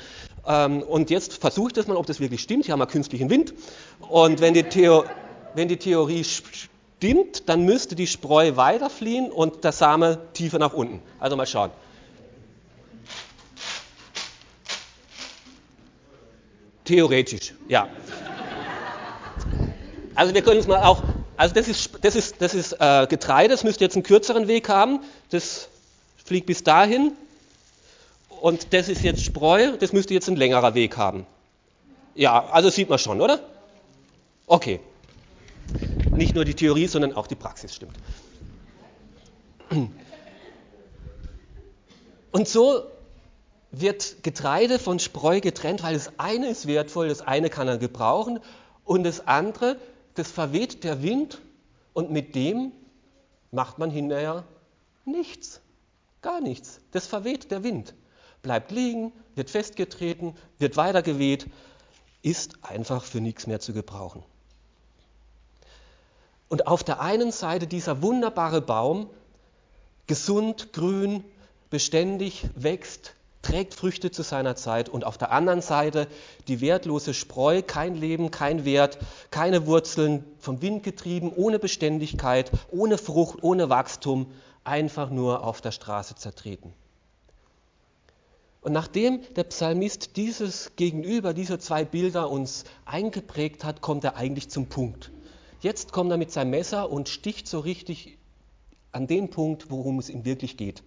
ähm, 0.47 0.83
und 0.83 1.11
jetzt 1.11 1.35
versuche 1.35 1.69
ich 1.69 1.75
das 1.75 1.87
mal, 1.87 1.97
ob 1.97 2.07
das 2.07 2.21
wirklich 2.21 2.41
stimmt. 2.41 2.65
Hier 2.65 2.73
haben 2.73 2.81
wir 2.81 2.87
künstlichen 2.87 3.29
Wind 3.29 3.53
und 4.09 4.41
wenn 4.41 4.55
die, 4.55 4.63
Theo 4.63 5.05
wenn 5.55 5.69
die 5.69 5.77
Theorie 5.77 6.25
stimmt, 6.25 7.49
dann 7.49 7.65
müsste 7.65 7.97
die 7.97 8.07
Spreu 8.07 8.57
weiterfliehen 8.57 9.33
und 9.33 9.65
der 9.65 9.73
Same 9.73 10.19
tiefer 10.33 10.61
nach 10.61 10.73
unten. 10.73 11.03
Also 11.19 11.37
mal 11.37 11.47
schauen. 11.47 11.71
Theoretisch, 16.85 17.55
ja. 17.69 17.89
Also 20.15 20.35
wir 20.35 20.43
können 20.43 20.61
es 20.61 20.67
mal 20.67 20.83
auch, 20.83 21.03
also 21.37 21.55
das 21.55 21.69
ist, 21.69 21.91
das 22.03 22.17
ist, 22.17 22.41
das 22.41 22.55
ist 22.55 22.73
äh, 22.81 23.07
Getreide, 23.07 23.53
das 23.53 23.65
müsste 23.65 23.85
jetzt 23.85 23.95
einen 23.95 24.03
kürzeren 24.03 24.49
Weg 24.49 24.69
haben, 24.69 25.01
das 25.31 25.69
fliegt 26.25 26.47
bis 26.47 26.63
dahin. 26.63 27.13
Und 28.41 28.73
das 28.73 28.89
ist 28.89 29.03
jetzt 29.03 29.23
Spreu, 29.23 29.77
das 29.79 29.93
müsste 29.93 30.15
jetzt 30.15 30.29
ein 30.29 30.37
längerer 30.37 30.75
Weg 30.75 30.97
haben. 30.97 31.27
Ja, 32.15 32.47
also 32.51 32.71
sieht 32.71 32.89
man 32.89 32.99
schon, 32.99 33.21
oder? 33.21 33.41
Okay. 34.47 34.81
Nicht 36.11 36.35
nur 36.35 36.45
die 36.45 36.55
Theorie, 36.55 36.87
sondern 36.87 37.13
auch 37.15 37.27
die 37.27 37.35
Praxis 37.35 37.75
stimmt. 37.75 37.97
Und 42.33 42.49
so 42.49 42.83
wird 43.73 44.23
Getreide 44.23 44.79
von 44.79 44.99
Spreu 44.99 45.41
getrennt, 45.41 45.83
weil 45.83 45.95
das 45.95 46.19
eine 46.19 46.49
ist 46.49 46.67
wertvoll, 46.67 47.09
das 47.09 47.23
eine 47.23 47.51
kann 47.51 47.69
er 47.69 47.79
gebrauchen 47.79 48.41
und 48.85 49.05
das 49.05 49.27
andere, 49.27 49.77
das 50.15 50.31
verweht 50.31 50.85
der 50.85 51.03
Wind 51.03 51.41
und 51.93 52.11
mit 52.11 52.35
dem 52.35 52.73
macht 53.53 53.79
man 53.79 53.91
hinterher 53.91 54.45
nichts, 55.05 55.61
gar 56.23 56.41
nichts. 56.41 56.81
Das 56.93 57.07
verweht 57.07 57.51
der 57.51 57.63
Wind, 57.63 57.95
bleibt 58.43 58.71
liegen, 58.71 59.13
wird 59.35 59.51
festgetreten, 59.51 60.35
wird 60.59 60.77
weitergeweht, 60.77 61.47
ist 62.23 62.59
einfach 62.63 63.05
für 63.05 63.21
nichts 63.21 63.47
mehr 63.47 63.61
zu 63.61 63.73
gebrauchen. 63.73 64.23
Und 66.49 66.67
auf 66.67 66.83
der 66.83 67.01
einen 67.01 67.31
Seite 67.31 67.69
dieser 67.69 68.03
wunderbare 68.03 68.61
Baum, 68.61 69.09
gesund, 70.09 70.73
grün, 70.73 71.23
beständig 71.71 72.49
wächst, 72.57 73.15
trägt 73.43 73.75
Früchte 73.75 74.11
zu 74.11 74.23
seiner 74.23 74.57
Zeit 74.57 74.89
und 74.89 75.05
auf 75.05 75.19
der 75.19 75.33
anderen 75.33 75.63
Seite 75.63 76.07
die 76.49 76.61
wertlose 76.61 77.15
Spreu, 77.15 77.63
kein 77.63 77.95
Leben, 77.95 78.31
kein 78.31 78.65
Wert, 78.65 78.99
keine 79.31 79.67
Wurzeln, 79.67 80.25
vom 80.39 80.61
Wind 80.63 80.83
getrieben, 80.83 81.33
ohne 81.35 81.59
Beständigkeit, 81.59 82.51
ohne 82.71 82.99
Frucht, 82.99 83.43
ohne 83.43 83.71
Wachstum, 83.71 84.33
einfach 84.65 85.11
nur 85.11 85.45
auf 85.45 85.61
der 85.61 85.73
Straße 85.73 86.15
zertreten. 86.17 86.73
Und 88.61 88.73
nachdem 88.73 89.21
der 89.37 89.45
Psalmist 89.45 90.17
dieses 90.17 90.73
Gegenüber, 90.77 91.33
diese 91.33 91.59
zwei 91.59 91.85
Bilder 91.85 92.31
uns 92.31 92.65
eingeprägt 92.85 93.65
hat, 93.65 93.81
kommt 93.81 94.05
er 94.05 94.17
eigentlich 94.17 94.51
zum 94.51 94.67
Punkt. 94.67 95.11
Jetzt 95.61 95.93
kommt 95.93 96.11
er 96.11 96.19
mit 96.19 96.31
seinem 96.31 96.51
Messer 96.51 96.91
und 96.91 97.09
sticht 97.09 97.49
so 97.49 97.61
richtig 97.61 98.19
an 98.93 99.07
den 99.07 99.31
Punkt, 99.31 99.71
worum 99.71 99.99
es 99.99 100.11
ihm 100.11 100.25
wirklich 100.25 100.59
geht. 100.59 100.83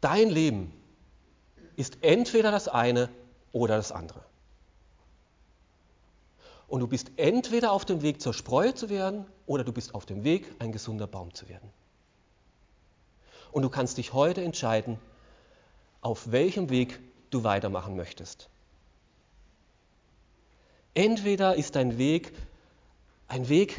Dein 0.00 0.30
Leben 0.30 0.72
ist 1.76 1.98
entweder 2.02 2.50
das 2.50 2.68
eine 2.68 3.08
oder 3.52 3.76
das 3.76 3.92
andere. 3.92 4.22
Und 6.68 6.80
du 6.80 6.86
bist 6.86 7.10
entweder 7.16 7.72
auf 7.72 7.84
dem 7.84 8.02
Weg 8.02 8.20
zur 8.20 8.32
Spreu 8.32 8.70
zu 8.72 8.88
werden 8.88 9.26
oder 9.46 9.64
du 9.64 9.72
bist 9.72 9.94
auf 9.94 10.06
dem 10.06 10.22
Weg, 10.22 10.46
ein 10.60 10.72
gesunder 10.72 11.06
Baum 11.06 11.34
zu 11.34 11.48
werden. 11.48 11.68
Und 13.50 13.62
du 13.62 13.68
kannst 13.68 13.98
dich 13.98 14.12
heute 14.12 14.42
entscheiden, 14.42 14.98
auf 16.00 16.30
welchem 16.30 16.70
Weg 16.70 17.00
du 17.30 17.42
weitermachen 17.42 17.96
möchtest. 17.96 18.48
Entweder 20.94 21.56
ist 21.56 21.76
dein 21.76 21.98
Weg 21.98 22.32
ein 23.26 23.48
Weg, 23.48 23.76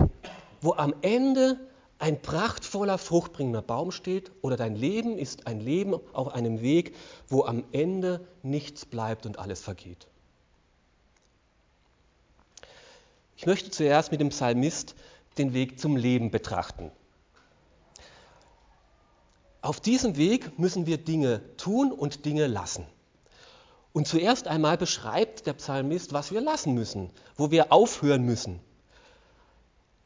wo 0.61 0.73
am 0.73 0.93
Ende 1.01 1.59
ein 2.01 2.19
prachtvoller, 2.19 2.97
fruchtbringender 2.97 3.61
Baum 3.61 3.91
steht 3.91 4.31
oder 4.41 4.57
dein 4.57 4.75
Leben 4.75 5.19
ist 5.19 5.45
ein 5.45 5.59
Leben 5.59 5.93
auf 6.13 6.33
einem 6.33 6.61
Weg, 6.61 6.95
wo 7.27 7.45
am 7.45 7.63
Ende 7.71 8.27
nichts 8.41 8.85
bleibt 8.85 9.27
und 9.27 9.37
alles 9.37 9.61
vergeht. 9.61 10.07
Ich 13.37 13.45
möchte 13.45 13.69
zuerst 13.69 14.11
mit 14.11 14.19
dem 14.19 14.29
Psalmist 14.29 14.95
den 15.37 15.53
Weg 15.53 15.79
zum 15.79 15.95
Leben 15.95 16.31
betrachten. 16.31 16.91
Auf 19.61 19.79
diesem 19.79 20.17
Weg 20.17 20.57
müssen 20.57 20.87
wir 20.87 20.97
Dinge 20.97 21.41
tun 21.57 21.91
und 21.91 22.25
Dinge 22.25 22.47
lassen. 22.47 22.87
Und 23.93 24.07
zuerst 24.07 24.47
einmal 24.47 24.77
beschreibt 24.77 25.45
der 25.45 25.53
Psalmist, 25.53 26.13
was 26.13 26.31
wir 26.31 26.41
lassen 26.41 26.73
müssen, 26.73 27.11
wo 27.35 27.51
wir 27.51 27.71
aufhören 27.71 28.23
müssen. 28.23 28.59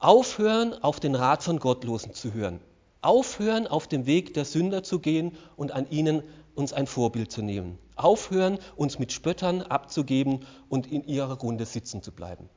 Aufhören, 0.06 0.76
auf 0.84 1.00
den 1.00 1.16
Rat 1.16 1.42
von 1.42 1.58
Gottlosen 1.58 2.14
zu 2.14 2.32
hören. 2.32 2.60
Aufhören, 3.02 3.66
auf 3.66 3.88
dem 3.88 4.06
Weg 4.06 4.36
der 4.36 4.46
Sünder 4.46 4.84
zu 4.84 5.00
gehen 5.00 5.36
und 5.58 5.72
an 5.72 5.90
ihnen 5.90 6.22
uns 6.54 6.74
ein 6.74 6.86
Vorbild 6.86 7.32
zu 7.32 7.42
nehmen. 7.42 7.80
Aufhören, 7.96 8.60
uns 8.76 9.00
mit 9.00 9.12
Spöttern 9.12 9.64
abzugeben 9.64 10.46
und 10.70 10.86
in 10.86 11.08
ihrer 11.08 11.40
Runde 11.40 11.66
sitzen 11.66 12.04
zu 12.04 12.12
bleiben. 12.12 12.48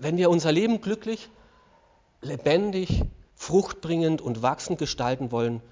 Wenn 0.00 0.16
wir 0.16 0.30
unser 0.30 0.50
Leben 0.50 0.80
glücklich, 0.80 1.30
lebendig, 2.20 3.04
fruchtbringend 3.36 4.20
und 4.20 4.42
wachsend 4.42 4.80
gestalten 4.80 5.30
wollen, 5.30 5.62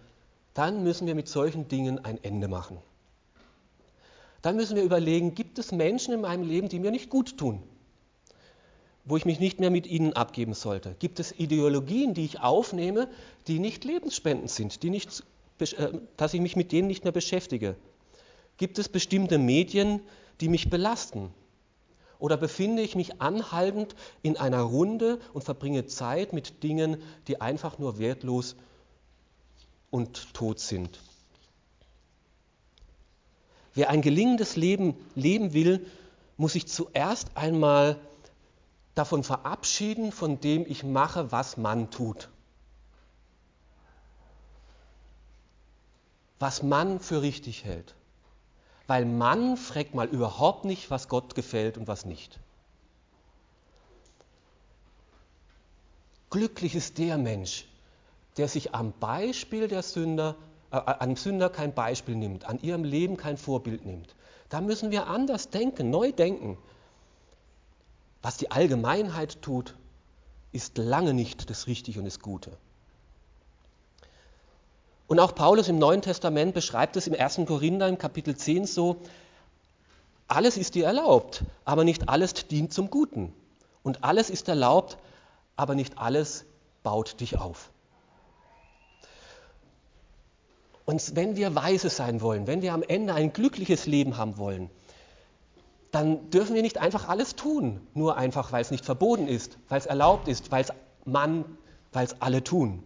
dann 0.55 0.85
müssen 0.85 1.09
wir 1.09 1.17
mit 1.17 1.27
solchen 1.27 1.67
Dingen 1.67 2.05
ein 2.05 2.23
Ende 2.23 2.47
machen. 2.47 2.79
Dann 4.41 4.55
müssen 4.55 4.77
wir 4.77 4.85
überlegen, 4.85 5.35
gibt 5.35 5.59
es 5.59 5.73
Menschen 5.73 6.15
in 6.15 6.21
meinem 6.21 6.47
Leben, 6.47 6.69
die 6.69 6.79
mir 6.79 6.93
nicht 6.93 7.11
gut 7.11 7.37
tun? 7.37 7.61
Wo 9.05 9.17
ich 9.17 9.25
mich 9.25 9.39
nicht 9.39 9.61
mehr 9.61 9.71
mit 9.71 9.87
ihnen 9.87 10.15
abgeben 10.15 10.55
sollte? 10.55 10.97
Gibt 10.99 11.21
es 11.21 11.33
Ideologien, 11.39 12.15
die 12.15 12.25
ich 12.25 12.41
aufnehme, 12.41 13.09
die 13.47 13.59
nicht 13.59 13.85
lebensspendend 13.85 14.51
sind, 14.51 14.83
die 14.83 14.91
nicht, 14.91 15.23
äh, 15.59 15.93
dass 16.17 16.35
ich 16.35 16.41
mich 16.41 16.57
mit 16.57 16.73
denen 16.73 16.89
nicht 16.89 17.05
mehr 17.05 17.13
beschäftige? 17.13 17.77
Gibt 18.57 18.79
es 18.79 18.89
bestimmte 18.89 19.39
Medien, 19.39 20.01
die 20.41 20.49
mich 20.49 20.71
belasten? 20.71 21.31
Oder 22.19 22.37
befinde 22.37 22.83
ich 22.83 22.95
mich 22.95 23.21
anhaltend 23.21 23.95
in 24.23 24.37
einer 24.39 24.63
Runde 24.63 25.19
und 25.35 25.45
verbringe 25.45 25.87
Zeit 25.87 26.33
mit 26.33 26.63
Dingen, 26.63 27.03
die 27.29 27.41
einfach 27.41 27.79
nur 27.79 27.99
wertlos 27.99 28.57
und 29.91 30.33
tot 30.33 30.61
sind? 30.61 31.01
Wer 33.75 33.91
ein 33.91 34.01
gelingendes 34.01 34.57
Leben 34.57 34.95
leben 35.15 35.53
will, 35.53 35.85
muss 36.37 36.53
sich 36.53 36.69
zuerst 36.69 37.37
einmal 37.37 37.99
davon 38.95 39.25
verabschieden, 39.25 40.13
von 40.13 40.41
dem 40.41 40.65
ich 40.67 40.85
mache, 40.85 41.33
was 41.33 41.57
man 41.57 41.91
tut. 41.91 42.29
was 46.45 46.63
man 46.63 47.01
für 47.01 47.23
richtig 47.23 47.65
hält. 47.65 47.95
Weil 48.87 49.07
man 49.07 49.57
fragt 49.57 49.95
mal 49.95 50.07
überhaupt 50.07 50.67
nicht, 50.67 50.91
was 50.91 51.09
Gott 51.09 51.35
gefällt 51.35 51.79
und 51.79 51.89
was 51.89 52.05
nicht. 52.05 52.39
Glücklich 56.29 56.75
ist 56.75 56.99
der 56.99 57.17
Mensch, 57.17 57.67
der 58.37 58.49
sich 58.49 58.75
am 58.75 58.93
Beispiel 59.01 59.69
der 59.69 59.83
Sünder, 59.83 60.37
äh, 60.71 60.77
an 60.77 61.17
Sünder 61.17 61.49
kein 61.49 61.73
Beispiel 61.73 62.15
nimmt, 62.17 62.45
an 62.45 62.61
ihrem 62.61 62.85
Leben 62.85 63.17
kein 63.17 63.39
Vorbild 63.39 63.87
nimmt. 63.87 64.15
Da 64.51 64.61
müssen 64.61 64.91
wir 64.91 65.07
anders 65.07 65.49
denken, 65.49 65.89
neu 65.89 66.13
denken. 66.13 66.59
Was 68.25 68.39
die 68.39 68.51
Allgemeinheit 68.51 69.43
tut, 69.43 69.75
ist 70.51 70.79
lange 70.79 71.13
nicht 71.13 71.51
das 71.51 71.67
Richtige 71.67 71.99
und 71.99 72.07
das 72.07 72.21
Gute. 72.21 72.57
Und 75.09 75.21
auch 75.21 75.35
Paulus 75.35 75.69
im 75.69 75.79
Neuen 75.79 76.01
Testament 76.01 76.55
beschreibt 76.55 76.97
es 76.97 77.07
im 77.07 77.13
1. 77.13 77.43
Korinther 77.47 77.87
im 77.87 77.99
Kapitel 77.99 78.35
10 78.35 78.65
so, 78.65 78.97
alles 80.27 80.57
ist 80.57 80.75
dir 80.75 80.87
erlaubt, 80.87 81.45
aber 81.67 81.85
nicht 81.85 82.09
alles 82.09 82.33
dient 82.33 82.73
zum 82.73 82.89
Guten. 82.89 83.31
Und 83.83 84.03
alles 84.05 84.31
ist 84.31 84.49
erlaubt, 84.49 84.97
aber 85.55 85.75
nicht 85.75 85.99
alles 85.99 86.47
baut 86.83 87.21
dich 87.21 87.37
auf. 87.37 87.71
Und 90.87 91.15
wenn 91.15 91.37
wir 91.37 91.55
weise 91.55 91.91
sein 91.91 92.23
wollen, 92.23 92.47
wenn 92.47 92.63
wir 92.63 92.73
am 92.73 92.83
Ende 92.83 93.13
ein 93.13 93.35
glückliches 93.35 93.85
Leben 93.85 94.17
haben 94.17 94.39
wollen, 94.39 94.71
dann 95.95 96.29
dürfen 96.31 96.57
wir 96.57 96.63
nicht 96.63 96.79
einfach 96.79 97.09
alles 97.09 97.37
tun, 97.37 97.81
nur 97.95 98.17
einfach, 98.17 98.51
weil 98.51 98.63
es 98.63 98.73
nicht 98.73 98.85
verboten 98.85 99.29
ist, 99.29 99.59
weil 99.69 99.79
es 99.79 99.87
erlaubt 99.87 100.27
ist, 100.27 100.51
weil 100.51 100.65
es 100.65 100.73
man, 101.05 101.45
weil 101.93 102.05
es 102.05 102.21
alle 102.21 102.43
tun. 102.43 102.83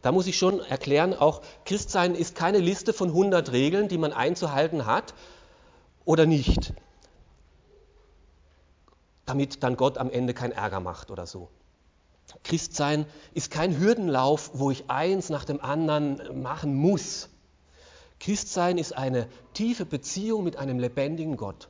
Da 0.00 0.12
muss 0.12 0.26
ich 0.26 0.38
schon 0.38 0.60
erklären, 0.60 1.12
auch 1.14 1.42
Christsein 1.66 2.14
ist 2.14 2.34
keine 2.34 2.58
Liste 2.58 2.94
von 2.94 3.08
100 3.08 3.52
Regeln, 3.52 3.88
die 3.88 3.98
man 3.98 4.14
einzuhalten 4.14 4.86
hat 4.86 5.12
oder 6.06 6.24
nicht, 6.24 6.72
damit 9.26 9.62
dann 9.62 9.76
Gott 9.76 9.98
am 9.98 10.10
Ende 10.10 10.32
keinen 10.32 10.52
Ärger 10.52 10.80
macht 10.80 11.10
oder 11.10 11.26
so. 11.26 11.50
Christsein 12.44 13.04
ist 13.34 13.50
kein 13.50 13.78
Hürdenlauf, 13.78 14.52
wo 14.54 14.70
ich 14.70 14.88
eins 14.88 15.28
nach 15.28 15.44
dem 15.44 15.60
anderen 15.60 16.40
machen 16.42 16.74
muss. 16.74 17.28
Christsein 18.22 18.78
ist 18.78 18.96
eine 18.96 19.26
tiefe 19.52 19.84
Beziehung 19.84 20.44
mit 20.44 20.56
einem 20.56 20.78
lebendigen 20.78 21.36
Gott. 21.36 21.68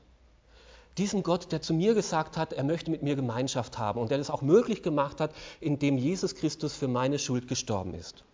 Diesem 0.99 1.23
Gott, 1.23 1.51
der 1.51 1.63
zu 1.63 1.73
mir 1.73 1.95
gesagt 1.95 2.37
hat, 2.37 2.53
er 2.53 2.63
möchte 2.63 2.91
mit 2.91 3.03
mir 3.03 3.17
Gemeinschaft 3.17 3.79
haben 3.79 3.99
und 3.99 4.11
der 4.11 4.19
das 4.19 4.29
auch 4.29 4.43
möglich 4.43 4.83
gemacht 4.83 5.19
hat, 5.19 5.35
indem 5.61 5.97
Jesus 5.97 6.35
Christus 6.35 6.75
für 6.75 6.89
meine 6.89 7.19
Schuld 7.19 7.49
gestorben 7.49 7.95
ist. 7.95 8.25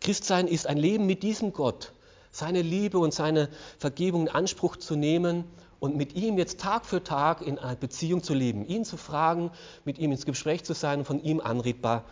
Christsein 0.00 0.48
ist 0.48 0.66
ein 0.66 0.78
Leben 0.78 1.04
mit 1.04 1.22
diesem 1.22 1.52
Gott, 1.52 1.92
seine 2.30 2.62
Liebe 2.62 2.98
und 2.98 3.12
seine 3.12 3.50
Vergebung 3.76 4.22
in 4.22 4.28
Anspruch 4.30 4.78
zu 4.78 4.96
nehmen 4.96 5.44
und 5.78 5.98
mit 5.98 6.14
ihm 6.14 6.38
jetzt 6.38 6.58
Tag 6.58 6.86
für 6.86 7.04
Tag 7.04 7.42
in 7.42 7.58
einer 7.58 7.76
Beziehung 7.76 8.22
zu 8.22 8.32
leben, 8.32 8.64
ihn 8.64 8.86
zu 8.86 8.96
fragen, 8.96 9.50
mit 9.84 9.98
ihm 9.98 10.10
ins 10.10 10.24
Gespräch 10.24 10.64
zu 10.64 10.72
sein 10.72 11.00
und 11.00 11.04
von 11.04 11.22
ihm 11.22 11.38
anredbar, 11.38 12.06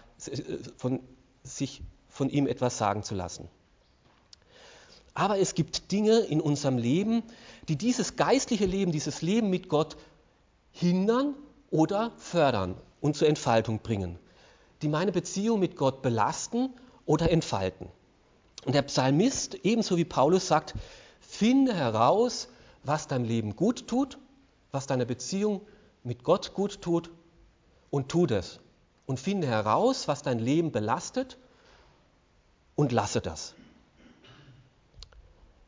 von 0.76 1.00
sich 1.44 1.80
von 2.10 2.28
ihm 2.28 2.46
etwas 2.46 2.76
sagen 2.76 3.02
zu 3.02 3.14
lassen. 3.14 3.48
Aber 5.20 5.38
es 5.38 5.54
gibt 5.54 5.92
Dinge 5.92 6.20
in 6.20 6.40
unserem 6.40 6.78
Leben, 6.78 7.22
die 7.68 7.76
dieses 7.76 8.16
geistliche 8.16 8.64
Leben, 8.64 8.90
dieses 8.90 9.20
Leben 9.20 9.50
mit 9.50 9.68
Gott 9.68 9.98
hindern 10.72 11.34
oder 11.70 12.12
fördern 12.16 12.74
und 13.02 13.16
zur 13.16 13.28
Entfaltung 13.28 13.80
bringen, 13.80 14.18
die 14.80 14.88
meine 14.88 15.12
Beziehung 15.12 15.60
mit 15.60 15.76
Gott 15.76 16.00
belasten 16.00 16.70
oder 17.04 17.30
entfalten. 17.30 17.88
Und 18.64 18.74
der 18.74 18.80
Psalmist, 18.80 19.58
ebenso 19.62 19.98
wie 19.98 20.06
Paulus, 20.06 20.48
sagt, 20.48 20.72
finde 21.20 21.74
heraus, 21.74 22.48
was 22.82 23.06
deinem 23.06 23.26
Leben 23.26 23.56
gut 23.56 23.88
tut, 23.88 24.16
was 24.70 24.86
deiner 24.86 25.04
Beziehung 25.04 25.60
mit 26.02 26.24
Gott 26.24 26.54
gut 26.54 26.80
tut 26.80 27.10
und 27.90 28.08
tu 28.08 28.24
das. 28.24 28.60
Und 29.04 29.20
finde 29.20 29.48
heraus, 29.48 30.08
was 30.08 30.22
dein 30.22 30.38
Leben 30.38 30.72
belastet 30.72 31.36
und 32.74 32.90
lasse 32.90 33.20
das. 33.20 33.54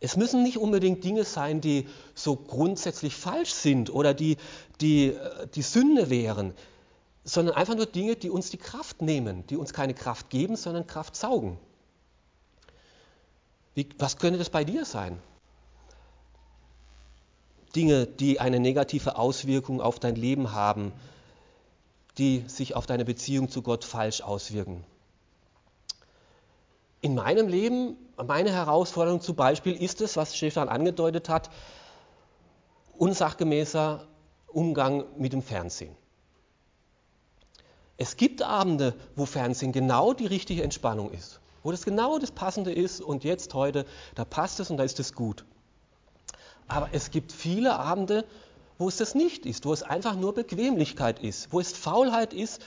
Es 0.02 0.16
müssen 0.16 0.42
nicht 0.42 0.58
unbedingt 0.58 1.04
Dinge 1.04 1.22
sein, 1.22 1.60
die 1.60 1.86
so 2.12 2.34
grundsätzlich 2.34 3.14
falsch 3.14 3.52
sind 3.52 3.88
oder 3.88 4.14
die, 4.14 4.36
die, 4.80 5.10
äh, 5.10 5.46
die 5.54 5.62
Sünde 5.62 6.10
wären, 6.10 6.54
sondern 7.22 7.54
einfach 7.54 7.76
nur 7.76 7.86
Dinge, 7.86 8.16
die 8.16 8.28
uns 8.28 8.50
die 8.50 8.56
Kraft 8.56 9.00
nehmen, 9.00 9.46
die 9.46 9.56
uns 9.56 9.72
keine 9.72 9.94
Kraft 9.94 10.28
geben, 10.28 10.56
sondern 10.56 10.88
Kraft 10.88 11.14
saugen. 11.14 11.56
Wie, 13.76 13.88
was 13.98 14.16
könnte 14.18 14.40
das 14.40 14.50
bei 14.50 14.64
dir 14.64 14.84
sein? 14.84 15.20
Dinge, 17.76 18.06
die 18.06 18.40
eine 18.40 18.58
negative 18.58 19.16
Auswirkung 19.16 19.80
auf 19.80 20.00
dein 20.00 20.16
Leben 20.16 20.50
haben, 20.50 20.92
die 22.18 22.42
sich 22.48 22.74
auf 22.74 22.86
deine 22.86 23.04
Beziehung 23.04 23.50
zu 23.50 23.62
Gott 23.62 23.84
falsch 23.84 24.20
auswirken. 24.20 24.84
In 27.02 27.16
meinem 27.16 27.48
Leben, 27.48 27.96
meine 28.16 28.52
Herausforderung 28.52 29.20
zum 29.20 29.34
Beispiel 29.34 29.74
ist 29.74 30.00
es, 30.00 30.16
was 30.16 30.36
Stefan 30.36 30.68
angedeutet 30.68 31.28
hat, 31.28 31.50
unsachgemäßer 32.96 34.06
Umgang 34.46 35.04
mit 35.18 35.32
dem 35.32 35.42
Fernsehen. 35.42 35.96
Es 37.96 38.16
gibt 38.16 38.42
Abende, 38.42 38.94
wo 39.16 39.26
Fernsehen 39.26 39.72
genau 39.72 40.12
die 40.12 40.26
richtige 40.26 40.62
Entspannung 40.62 41.10
ist, 41.10 41.40
wo 41.64 41.72
das 41.72 41.84
genau 41.84 42.20
das 42.20 42.30
Passende 42.30 42.72
ist 42.72 43.00
und 43.00 43.24
jetzt 43.24 43.52
heute, 43.52 43.84
da 44.14 44.24
passt 44.24 44.60
es 44.60 44.70
und 44.70 44.76
da 44.76 44.84
ist 44.84 45.00
es 45.00 45.12
gut. 45.12 45.44
Aber 46.68 46.88
es 46.92 47.10
gibt 47.10 47.32
viele 47.32 47.80
Abende, 47.80 48.24
wo 48.78 48.86
es 48.86 48.98
das 48.98 49.16
nicht 49.16 49.44
ist, 49.44 49.66
wo 49.66 49.72
es 49.72 49.82
einfach 49.82 50.14
nur 50.14 50.34
Bequemlichkeit 50.34 51.18
ist, 51.18 51.52
wo 51.52 51.58
es 51.58 51.72
Faulheit 51.72 52.32
ist 52.32 52.62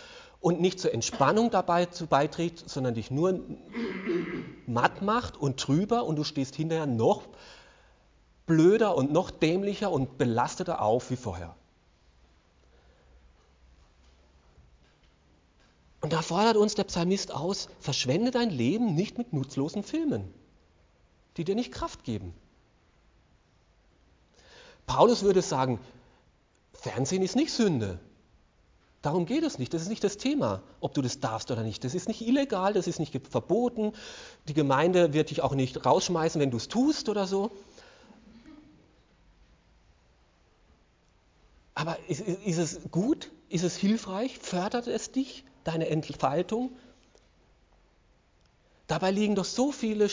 und 0.45 0.61
nicht 0.61 0.79
zur 0.79 0.93
Entspannung 0.93 1.49
dabei 1.49 1.87
zu 1.87 2.05
beiträgt, 2.05 2.69
sondern 2.69 2.93
dich 2.93 3.09
nur 3.09 3.39
matt 4.67 5.01
macht 5.01 5.37
und 5.37 5.59
trüber 5.59 6.05
und 6.05 6.17
du 6.17 6.23
stehst 6.23 6.55
hinterher 6.55 6.85
noch 6.85 7.23
blöder 8.45 8.95
und 8.95 9.11
noch 9.11 9.31
dämlicher 9.31 9.91
und 9.91 10.19
belasteter 10.19 10.83
auf 10.83 11.09
wie 11.09 11.15
vorher. 11.15 11.55
Und 16.01 16.13
da 16.13 16.21
fordert 16.21 16.57
uns 16.57 16.75
der 16.75 16.83
Psalmist 16.83 17.33
aus, 17.33 17.67
verschwende 17.79 18.29
dein 18.29 18.51
Leben 18.51 18.93
nicht 18.93 19.17
mit 19.17 19.33
nutzlosen 19.33 19.81
Filmen, 19.81 20.31
die 21.37 21.43
dir 21.43 21.55
nicht 21.55 21.71
Kraft 21.71 22.03
geben. 22.03 22.35
Paulus 24.85 25.23
würde 25.23 25.41
sagen, 25.41 25.79
Fernsehen 26.73 27.23
ist 27.23 27.35
nicht 27.35 27.51
Sünde. 27.51 27.99
Darum 29.05 29.27
geht 29.27 29.43
es 29.43 29.59
nicht. 29.59 29.71
Das 29.71 29.83
ist 29.83 29.89
nicht 29.89 30.03
das 30.03 30.17
Thema, 30.17 30.63
ob 30.79 30.95
du 30.95 31.03
das 31.03 31.19
darfst 31.19 31.51
oder 31.51 31.61
nicht. 31.61 31.83
Das 31.83 31.93
ist 31.93 32.07
nicht 32.07 32.21
illegal, 32.21 32.73
das 32.73 32.87
ist 32.87 32.99
nicht 32.99 33.15
verboten. 33.29 33.93
Die 34.47 34.55
Gemeinde 34.55 35.13
wird 35.13 35.29
dich 35.29 35.41
auch 35.41 35.53
nicht 35.53 35.85
rausschmeißen, 35.85 36.41
wenn 36.41 36.49
du 36.49 36.57
es 36.57 36.69
tust 36.69 37.07
oder 37.07 37.27
so. 37.27 37.51
Aber 41.75 41.99
ist, 42.07 42.21
ist 42.21 42.57
es 42.57 42.79
gut? 42.89 43.31
Ist 43.47 43.63
es 43.63 43.75
hilfreich? 43.75 44.39
Fördert 44.39 44.87
es 44.87 45.11
dich, 45.11 45.45
deine 45.63 45.87
Entfaltung? 45.87 46.71
Dabei 48.87 49.11
liegen 49.11 49.35
doch 49.35 49.45
so 49.45 49.71
viele, 49.71 50.09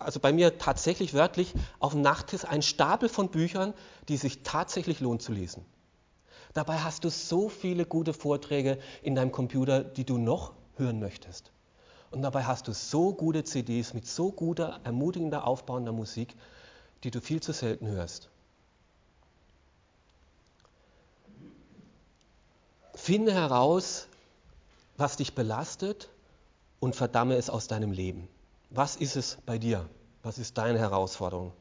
also 0.00 0.18
bei 0.18 0.32
mir 0.32 0.58
tatsächlich 0.58 1.14
wörtlich, 1.14 1.54
auf 1.78 1.92
dem 1.92 2.02
Nachttisch 2.02 2.44
ein 2.44 2.62
Stapel 2.62 3.08
von 3.08 3.28
Büchern, 3.28 3.74
die 4.08 4.16
sich 4.16 4.42
tatsächlich 4.42 4.98
lohnt 4.98 5.22
zu 5.22 5.30
lesen. 5.30 5.64
Dabei 6.54 6.78
hast 6.78 7.02
du 7.04 7.10
so 7.10 7.48
viele 7.48 7.84
gute 7.84 8.14
Vorträge 8.14 8.78
in 9.02 9.16
deinem 9.16 9.32
Computer, 9.32 9.82
die 9.82 10.04
du 10.04 10.18
noch 10.18 10.52
hören 10.76 11.00
möchtest. 11.00 11.50
Und 12.12 12.22
dabei 12.22 12.44
hast 12.44 12.68
du 12.68 12.72
so 12.72 13.12
gute 13.12 13.42
CDs 13.42 13.92
mit 13.92 14.06
so 14.06 14.30
guter, 14.30 14.80
ermutigender, 14.84 15.48
aufbauender 15.48 15.92
Musik, 15.92 16.34
die 17.02 17.10
du 17.10 17.20
viel 17.20 17.42
zu 17.42 17.52
selten 17.52 17.88
hörst. 17.88 18.28
Finde 22.94 23.34
heraus, 23.34 24.06
was 24.96 25.16
dich 25.16 25.34
belastet 25.34 26.08
und 26.78 26.94
verdamme 26.94 27.34
es 27.34 27.50
aus 27.50 27.66
deinem 27.66 27.90
Leben. 27.90 28.28
Was 28.70 28.94
ist 28.94 29.16
es 29.16 29.38
bei 29.44 29.58
dir? 29.58 29.88
Was 30.22 30.38
ist 30.38 30.56
deine 30.56 30.78
Herausforderung? 30.78 31.52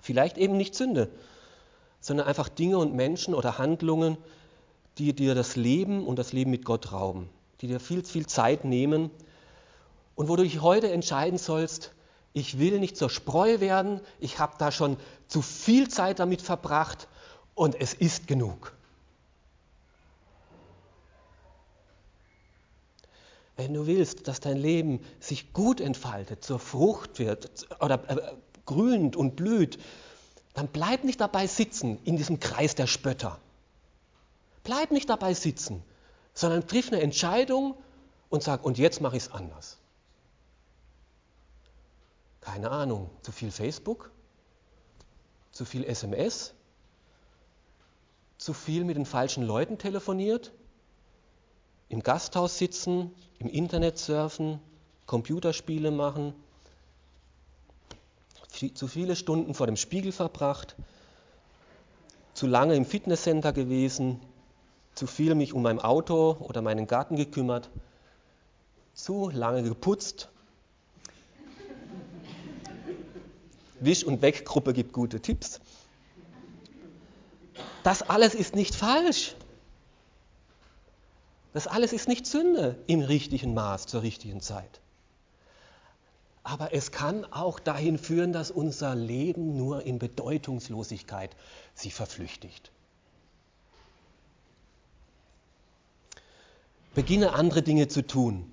Vielleicht 0.00 0.38
eben 0.38 0.56
nicht 0.56 0.74
Sünde, 0.74 1.10
sondern 2.00 2.26
einfach 2.26 2.48
Dinge 2.48 2.78
und 2.78 2.94
Menschen 2.94 3.34
oder 3.34 3.58
Handlungen, 3.58 4.16
die 4.98 5.12
dir 5.12 5.34
das 5.34 5.56
Leben 5.56 6.06
und 6.06 6.18
das 6.18 6.32
Leben 6.32 6.50
mit 6.50 6.64
Gott 6.64 6.92
rauben, 6.92 7.28
die 7.60 7.68
dir 7.68 7.80
viel, 7.80 8.04
viel 8.04 8.26
Zeit 8.26 8.64
nehmen 8.64 9.10
und 10.14 10.28
wo 10.28 10.36
du 10.36 10.42
dich 10.42 10.60
heute 10.60 10.90
entscheiden 10.90 11.38
sollst, 11.38 11.92
ich 12.32 12.58
will 12.58 12.78
nicht 12.78 12.96
zur 12.96 13.10
Spreu 13.10 13.60
werden, 13.60 14.00
ich 14.20 14.38
habe 14.38 14.54
da 14.58 14.70
schon 14.70 14.96
zu 15.26 15.42
viel 15.42 15.88
Zeit 15.88 16.18
damit 16.18 16.42
verbracht 16.42 17.08
und 17.54 17.80
es 17.80 17.94
ist 17.94 18.26
genug. 18.26 18.72
wenn 23.60 23.74
du 23.74 23.86
willst, 23.86 24.26
dass 24.26 24.40
dein 24.40 24.56
Leben 24.56 25.00
sich 25.20 25.52
gut 25.52 25.82
entfaltet, 25.82 26.42
zur 26.42 26.58
Frucht 26.58 27.18
wird 27.18 27.68
oder 27.80 28.02
äh, 28.08 28.16
grünt 28.64 29.16
und 29.16 29.36
blüht, 29.36 29.78
dann 30.54 30.68
bleib 30.68 31.04
nicht 31.04 31.20
dabei 31.20 31.46
sitzen 31.46 31.98
in 32.04 32.16
diesem 32.16 32.40
Kreis 32.40 32.74
der 32.74 32.86
Spötter. 32.86 33.38
Bleib 34.64 34.90
nicht 34.90 35.08
dabei 35.08 35.34
sitzen, 35.34 35.82
sondern 36.34 36.66
triff 36.66 36.88
eine 36.88 37.00
Entscheidung 37.00 37.76
und 38.28 38.42
sag, 38.42 38.64
und 38.64 38.78
jetzt 38.78 39.00
mache 39.00 39.16
ich 39.16 39.24
es 39.24 39.32
anders. 39.32 39.78
Keine 42.40 42.70
Ahnung, 42.70 43.10
zu 43.22 43.32
viel 43.32 43.50
Facebook, 43.50 44.10
zu 45.52 45.64
viel 45.64 45.84
SMS, 45.84 46.54
zu 48.38 48.54
viel 48.54 48.84
mit 48.84 48.96
den 48.96 49.06
falschen 49.06 49.44
Leuten 49.44 49.78
telefoniert, 49.78 50.52
im 51.88 52.02
Gasthaus 52.02 52.56
sitzen, 52.56 53.14
im 53.38 53.48
Internet 53.48 53.98
surfen, 53.98 54.60
Computerspiele 55.06 55.90
machen, 55.90 56.34
zu 58.50 58.88
viele 58.88 59.16
Stunden 59.16 59.54
vor 59.54 59.66
dem 59.66 59.76
Spiegel 59.76 60.12
verbracht, 60.12 60.76
zu 62.34 62.46
lange 62.46 62.74
im 62.74 62.84
Fitnesscenter 62.84 63.52
gewesen, 63.52 64.20
zu 64.94 65.06
viel 65.06 65.34
mich 65.34 65.52
um 65.52 65.62
mein 65.62 65.80
Auto 65.80 66.36
oder 66.40 66.62
meinen 66.62 66.86
Garten 66.86 67.16
gekümmert, 67.16 67.70
zu 68.94 69.30
lange 69.30 69.62
geputzt. 69.62 70.28
Wisch- 73.80 74.04
und 74.04 74.20
Weggruppe 74.20 74.72
gibt 74.72 74.92
gute 74.92 75.20
Tipps. 75.20 75.60
Das 77.82 78.02
alles 78.02 78.34
ist 78.34 78.54
nicht 78.54 78.74
falsch. 78.74 79.34
Das 81.52 81.66
alles 81.66 81.92
ist 81.92 82.06
nicht 82.06 82.26
Sünde 82.26 82.78
im 82.86 83.00
richtigen 83.00 83.54
Maß 83.54 83.86
zur 83.86 84.02
richtigen 84.02 84.40
Zeit. 84.40 84.80
Aber 86.50 86.74
es 86.74 86.90
kann 86.90 87.24
auch 87.26 87.60
dahin 87.60 87.96
führen, 87.96 88.32
dass 88.32 88.50
unser 88.50 88.96
Leben 88.96 89.56
nur 89.56 89.84
in 89.84 90.00
Bedeutungslosigkeit 90.00 91.30
sich 91.76 91.94
verflüchtigt. 91.94 92.72
Beginne 96.92 97.34
andere 97.34 97.62
Dinge 97.62 97.86
zu 97.86 98.04
tun. 98.04 98.50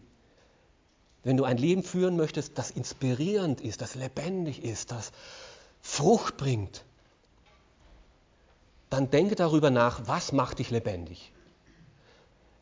Wenn 1.24 1.38
du 1.38 1.44
ein 1.44 1.58
Leben 1.58 1.82
führen 1.82 2.18
möchtest, 2.18 2.60
das 2.60 2.70
inspirierend 2.70 3.62
ist, 3.62 3.82
das 3.82 3.96
lebendig 3.96 4.64
ist, 4.64 4.92
das 4.92 5.12
Frucht 5.82 6.38
bringt, 6.38 6.86
dann 8.92 9.10
denke 9.10 9.34
darüber 9.34 9.72
nach, 9.72 10.02
was 10.06 10.34
macht 10.34 10.60
dich 10.60 10.70
lebendig. 10.70 11.32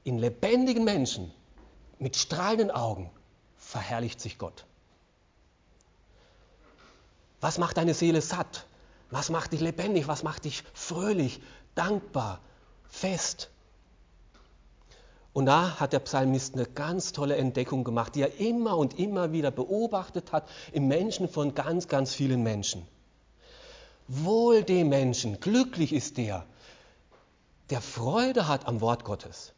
In 0.05 0.17
lebendigen 0.17 0.85
Menschen 0.85 1.33
mit 1.99 2.15
strahlenden 2.15 2.71
Augen 2.71 3.09
verherrlicht 3.57 4.21
sich 4.21 4.37
Gott. 4.37 4.65
Was 7.41 7.57
macht 7.57 7.77
deine 7.77 7.93
Seele 7.93 8.21
satt? 8.21 8.65
Was 9.11 9.29
macht 9.29 9.53
dich 9.53 9.61
lebendig? 9.61 10.07
Was 10.07 10.23
macht 10.23 10.45
dich 10.45 10.63
fröhlich, 10.73 11.41
dankbar, 11.75 12.39
fest? 12.87 13.49
Und 15.33 15.47
da 15.47 15.79
hat 15.81 15.91
der 15.91 15.99
Psalmist 15.99 16.53
eine 16.53 16.65
ganz 16.65 17.11
tolle 17.11 17.35
Entdeckung 17.35 17.83
gemacht, 17.83 18.15
die 18.15 18.21
er 18.21 18.39
immer 18.39 18.77
und 18.77 18.97
immer 18.97 19.33
wieder 19.33 19.51
beobachtet 19.51 20.31
hat 20.31 20.47
im 20.71 20.87
Menschen 20.87 21.27
von 21.27 21.53
ganz, 21.53 21.89
ganz 21.89 22.13
vielen 22.13 22.41
Menschen. 22.41 22.87
Wohl 24.07 24.63
dem 24.63 24.89
Menschen, 24.89 25.39
glücklich 25.41 25.91
ist 25.91 26.17
der, 26.17 26.45
der 27.69 27.81
Freude 27.81 28.47
hat 28.47 28.67
am 28.67 28.79
Wort 28.79 29.03
Gottes 29.03 29.53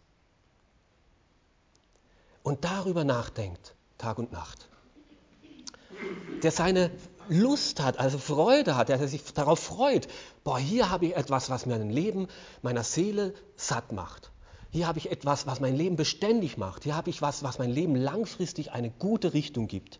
und 2.41 2.63
darüber 2.63 3.03
nachdenkt, 3.03 3.75
Tag 3.97 4.17
und 4.17 4.31
Nacht. 4.31 4.69
Der 6.41 6.51
seine 6.51 6.91
Lust 7.29 7.81
hat, 7.81 7.99
also 7.99 8.17
Freude 8.17 8.75
hat, 8.75 8.89
der 8.89 9.05
sich 9.07 9.23
darauf 9.33 9.59
freut, 9.59 10.07
boah, 10.43 10.57
hier 10.57 10.89
habe 10.89 11.07
ich 11.07 11.15
etwas, 11.15 11.49
was 11.49 11.65
mir 11.65 11.75
ein 11.75 11.89
Leben 11.89 12.27
meiner 12.61 12.83
Seele 12.83 13.33
satt 13.55 13.91
macht. 13.91 14.31
Hier 14.71 14.87
habe 14.87 14.99
ich 14.99 15.11
etwas, 15.11 15.47
was 15.47 15.59
mein 15.59 15.75
Leben 15.75 15.95
beständig 15.95 16.57
macht. 16.57 16.83
Hier 16.83 16.95
habe 16.95 17.09
ich 17.09 17.21
was, 17.21 17.43
was 17.43 17.57
mein 17.57 17.71
Leben 17.71 17.95
langfristig 17.95 18.71
eine 18.71 18.89
gute 18.89 19.33
Richtung 19.33 19.67
gibt. 19.67 19.99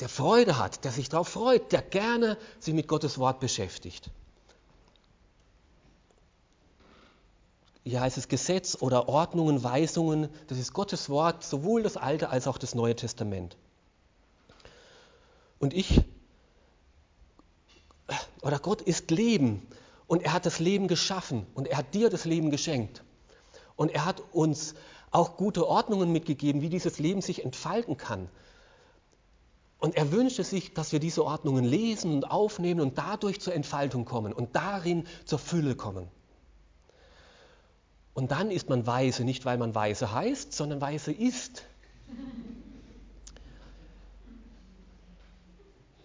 Der 0.00 0.08
Freude 0.08 0.58
hat, 0.58 0.84
der 0.84 0.90
sich 0.90 1.08
darauf 1.08 1.28
freut, 1.28 1.70
der 1.70 1.82
gerne 1.82 2.38
sich 2.58 2.74
mit 2.74 2.88
Gottes 2.88 3.18
Wort 3.18 3.40
beschäftigt. 3.40 4.10
Hier 7.84 8.00
heißt 8.00 8.16
es 8.16 8.28
Gesetz 8.28 8.76
oder 8.80 9.08
Ordnungen, 9.08 9.62
Weisungen, 9.64 10.28
das 10.46 10.58
ist 10.58 10.72
Gottes 10.72 11.08
Wort, 11.08 11.42
sowohl 11.44 11.82
das 11.82 11.96
Alte 11.96 12.30
als 12.30 12.46
auch 12.46 12.58
das 12.58 12.74
Neue 12.74 12.94
Testament. 12.94 13.56
Und 15.62 15.74
ich, 15.74 16.00
oder 18.42 18.58
Gott 18.58 18.82
ist 18.82 19.12
Leben 19.12 19.64
und 20.08 20.24
er 20.24 20.32
hat 20.32 20.44
das 20.44 20.58
Leben 20.58 20.88
geschaffen 20.88 21.46
und 21.54 21.68
er 21.68 21.78
hat 21.78 21.94
dir 21.94 22.10
das 22.10 22.24
Leben 22.24 22.50
geschenkt. 22.50 23.04
Und 23.76 23.92
er 23.92 24.04
hat 24.04 24.20
uns 24.32 24.74
auch 25.12 25.36
gute 25.36 25.68
Ordnungen 25.68 26.10
mitgegeben, 26.10 26.62
wie 26.62 26.68
dieses 26.68 26.98
Leben 26.98 27.20
sich 27.20 27.44
entfalten 27.44 27.96
kann. 27.96 28.28
Und 29.78 29.96
er 29.96 30.10
wünschte 30.10 30.42
sich, 30.42 30.74
dass 30.74 30.90
wir 30.90 30.98
diese 30.98 31.24
Ordnungen 31.24 31.64
lesen 31.64 32.12
und 32.12 32.28
aufnehmen 32.28 32.80
und 32.80 32.98
dadurch 32.98 33.40
zur 33.40 33.54
Entfaltung 33.54 34.04
kommen 34.04 34.32
und 34.32 34.56
darin 34.56 35.06
zur 35.26 35.38
Fülle 35.38 35.76
kommen. 35.76 36.08
Und 38.14 38.32
dann 38.32 38.50
ist 38.50 38.68
man 38.68 38.84
weise, 38.84 39.22
nicht 39.22 39.44
weil 39.44 39.58
man 39.58 39.76
weise 39.76 40.12
heißt, 40.12 40.54
sondern 40.54 40.80
weise 40.80 41.12
ist. 41.12 41.62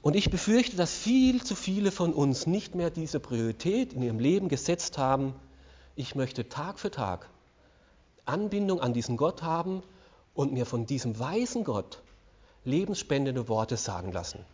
Und 0.07 0.15
ich 0.15 0.29
befürchte, 0.29 0.77
dass 0.77 0.93
viel 0.93 1.43
zu 1.43 1.53
viele 1.53 1.91
von 1.91 2.13
uns 2.13 2.47
nicht 2.47 2.75
mehr 2.75 2.89
diese 2.89 3.19
Priorität 3.19 3.91
in 3.91 4.01
ihrem 4.01 4.19
Leben 4.19 4.47
gesetzt 4.47 4.97
haben. 4.97 5.35
Ich 5.97 6.15
möchte 6.15 6.47
Tag 6.47 6.79
für 6.79 6.89
Tag 6.89 7.29
Anbindung 8.23 8.79
an 8.79 8.93
diesen 8.93 9.17
Gott 9.17 9.43
haben 9.43 9.83
und 10.33 10.53
mir 10.53 10.65
von 10.65 10.85
diesem 10.85 11.19
weisen 11.19 11.65
Gott 11.65 12.03
lebensspendende 12.63 13.49
Worte 13.49 13.75
sagen 13.75 14.13
lassen. 14.13 14.45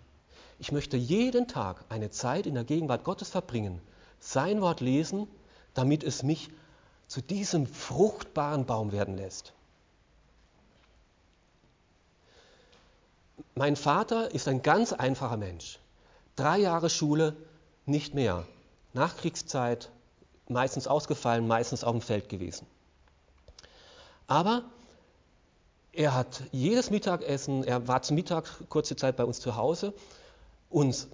Ich 0.57 0.71
möchte 0.71 0.97
jeden 0.97 1.47
Tag 1.47 1.85
eine 1.87 2.09
Zeit 2.09 2.47
in 2.47 2.55
der 2.55 2.63
Gegenwart 2.63 3.03
Gottes 3.03 3.29
verbringen, 3.29 3.79
sein 4.19 4.59
Wort 4.59 4.81
lesen, 4.81 5.27
damit 5.75 6.03
es 6.03 6.23
mich 6.23 6.49
zu 7.05 7.21
diesem 7.21 7.67
fruchtbaren 7.67 8.65
Baum 8.65 8.91
werden 8.91 9.17
lässt. 9.17 9.53
Mein 13.55 13.75
Vater 13.75 14.33
ist 14.33 14.47
ein 14.47 14.63
ganz 14.63 14.93
einfacher 14.93 15.37
Mensch. 15.37 15.77
Drei 16.35 16.57
Jahre 16.57 16.89
Schule, 16.89 17.35
nicht 17.85 18.15
mehr. 18.15 18.47
Nachkriegszeit, 18.93 19.91
meistens 20.47 20.87
ausgefallen, 20.87 21.47
meistens 21.47 21.83
auf 21.83 21.91
dem 21.91 22.01
Feld 22.01 22.29
gewesen. 22.29 22.65
Aber 24.25 24.63
er 25.91 26.15
hat 26.15 26.41
jedes 26.51 26.89
Mittagessen, 26.89 27.63
er 27.63 27.87
war 27.87 28.01
zum 28.01 28.15
Mittag 28.15 28.67
kurze 28.69 28.95
Zeit 28.95 29.17
bei 29.17 29.23
uns 29.23 29.39
zu 29.39 29.55
Hause, 29.55 29.93
uns 30.71 31.07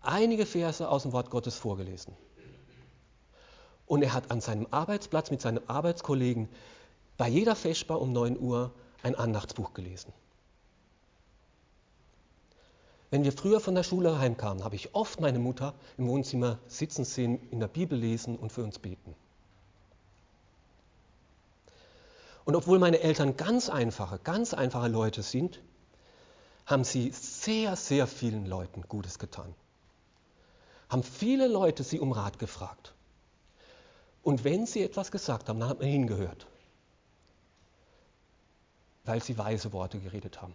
einige 0.00 0.46
Verse 0.46 0.88
aus 0.88 1.02
dem 1.02 1.12
Wort 1.12 1.30
Gottes 1.30 1.56
vorgelesen. 1.56 2.14
Und 3.86 4.02
er 4.02 4.12
hat 4.12 4.30
an 4.30 4.40
seinem 4.40 4.68
Arbeitsplatz 4.70 5.32
mit 5.32 5.40
seinen 5.40 5.68
Arbeitskollegen 5.68 6.48
bei 7.16 7.28
jeder 7.28 7.56
Feschbar 7.56 8.00
um 8.00 8.12
9 8.12 8.38
Uhr 8.38 8.70
ein 9.02 9.16
Andachtsbuch 9.16 9.74
gelesen. 9.74 10.12
Wenn 13.10 13.24
wir 13.24 13.32
früher 13.32 13.58
von 13.58 13.74
der 13.74 13.82
Schule 13.82 14.18
heimkamen, 14.18 14.62
habe 14.62 14.76
ich 14.76 14.94
oft 14.94 15.20
meine 15.20 15.40
Mutter 15.40 15.74
im 15.98 16.06
Wohnzimmer 16.06 16.58
sitzen 16.68 17.04
sehen, 17.04 17.40
in 17.50 17.58
der 17.58 17.66
Bibel 17.66 17.98
lesen 17.98 18.36
und 18.36 18.52
für 18.52 18.62
uns 18.62 18.78
beten. 18.78 19.16
Und 22.44 22.54
obwohl 22.54 22.78
meine 22.78 23.00
Eltern 23.00 23.36
ganz 23.36 23.68
einfache, 23.68 24.20
ganz 24.22 24.54
einfache 24.54 24.88
Leute 24.88 25.22
sind, 25.22 25.60
haben 26.66 26.84
sie 26.84 27.10
sehr, 27.10 27.74
sehr 27.74 28.06
vielen 28.06 28.46
Leuten 28.46 28.82
Gutes 28.82 29.18
getan. 29.18 29.54
Haben 30.88 31.02
viele 31.02 31.48
Leute 31.48 31.82
sie 31.82 31.98
um 31.98 32.12
Rat 32.12 32.38
gefragt. 32.38 32.94
Und 34.22 34.44
wenn 34.44 34.66
sie 34.66 34.82
etwas 34.82 35.10
gesagt 35.10 35.48
haben, 35.48 35.58
dann 35.58 35.68
hat 35.68 35.80
man 35.80 35.88
hingehört, 35.88 36.46
weil 39.04 39.22
sie 39.22 39.36
weise 39.36 39.72
Worte 39.72 39.98
geredet 39.98 40.40
haben. 40.40 40.54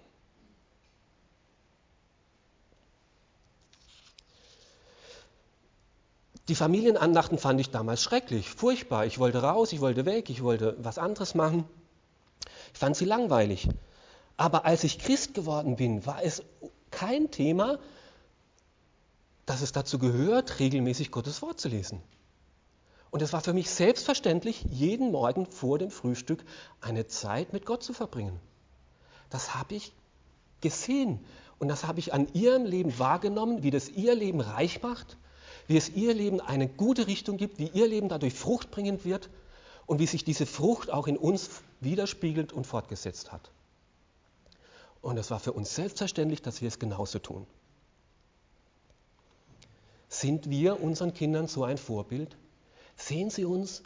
Die 6.47 6.55
Familienandachten 6.55 7.39
fand 7.39 7.59
ich 7.59 7.71
damals 7.71 8.03
schrecklich, 8.03 8.49
furchtbar. 8.49 9.05
Ich 9.05 9.17
wollte 9.17 9.41
raus, 9.41 9.73
ich 9.73 9.81
wollte 9.81 10.05
weg, 10.05 10.29
ich 10.29 10.43
wollte 10.43 10.75
was 10.79 10.97
anderes 10.97 11.33
machen. 11.33 11.65
Ich 12.73 12.79
fand 12.79 12.95
sie 12.95 13.05
langweilig. 13.05 13.67
Aber 14.37 14.65
als 14.65 14.83
ich 14.83 14.99
Christ 14.99 15.33
geworden 15.33 15.75
bin, 15.75 16.05
war 16.05 16.23
es 16.23 16.43
kein 16.91 17.31
Thema, 17.31 17.79
dass 19.45 19.61
es 19.61 19.71
dazu 19.71 19.97
gehört, 19.97 20.59
regelmäßig 20.59 21.11
Gottes 21.11 21.41
Wort 21.41 21.59
zu 21.59 21.69
lesen. 21.69 22.01
Und 23.11 23.21
es 23.21 23.31
war 23.33 23.41
für 23.41 23.53
mich 23.53 23.69
selbstverständlich, 23.69 24.65
jeden 24.69 25.11
Morgen 25.11 25.45
vor 25.45 25.79
dem 25.79 25.89
Frühstück 25.89 26.43
eine 26.81 27.07
Zeit 27.07 27.53
mit 27.53 27.65
Gott 27.65 27.81
zu 27.81 27.93
verbringen. 27.93 28.39
Das 29.29 29.55
habe 29.55 29.75
ich 29.75 29.93
gesehen 30.61 31.23
und 31.57 31.69
das 31.69 31.85
habe 31.85 31.99
ich 31.99 32.13
an 32.13 32.27
ihrem 32.33 32.65
Leben 32.65 32.99
wahrgenommen, 32.99 33.63
wie 33.63 33.71
das 33.71 33.89
ihr 33.89 34.15
Leben 34.15 34.41
reich 34.41 34.81
macht, 34.81 35.17
wie 35.67 35.77
es 35.77 35.89
ihr 35.89 36.13
Leben 36.13 36.41
eine 36.41 36.67
gute 36.67 37.07
Richtung 37.07 37.37
gibt, 37.37 37.59
wie 37.59 37.69
ihr 37.69 37.87
Leben 37.87 38.09
dadurch 38.09 38.33
fruchtbringend 38.33 39.05
wird 39.05 39.29
und 39.85 39.99
wie 39.99 40.07
sich 40.07 40.23
diese 40.23 40.45
Frucht 40.45 40.91
auch 40.91 41.07
in 41.07 41.17
uns 41.17 41.49
widerspiegelt 41.81 42.53
und 42.53 42.65
fortgesetzt 42.65 43.31
hat. 43.31 43.51
Und 45.01 45.17
es 45.17 45.29
war 45.31 45.39
für 45.39 45.53
uns 45.53 45.75
selbstverständlich, 45.75 46.41
dass 46.41 46.61
wir 46.61 46.67
es 46.67 46.79
genauso 46.79 47.19
tun. 47.19 47.45
Sind 50.09 50.49
wir 50.49 50.81
unseren 50.81 51.13
Kindern 51.13 51.47
so 51.47 51.63
ein 51.63 51.77
Vorbild? 51.77 52.35
Sehen 52.95 53.29
sie 53.29 53.45
uns 53.45 53.83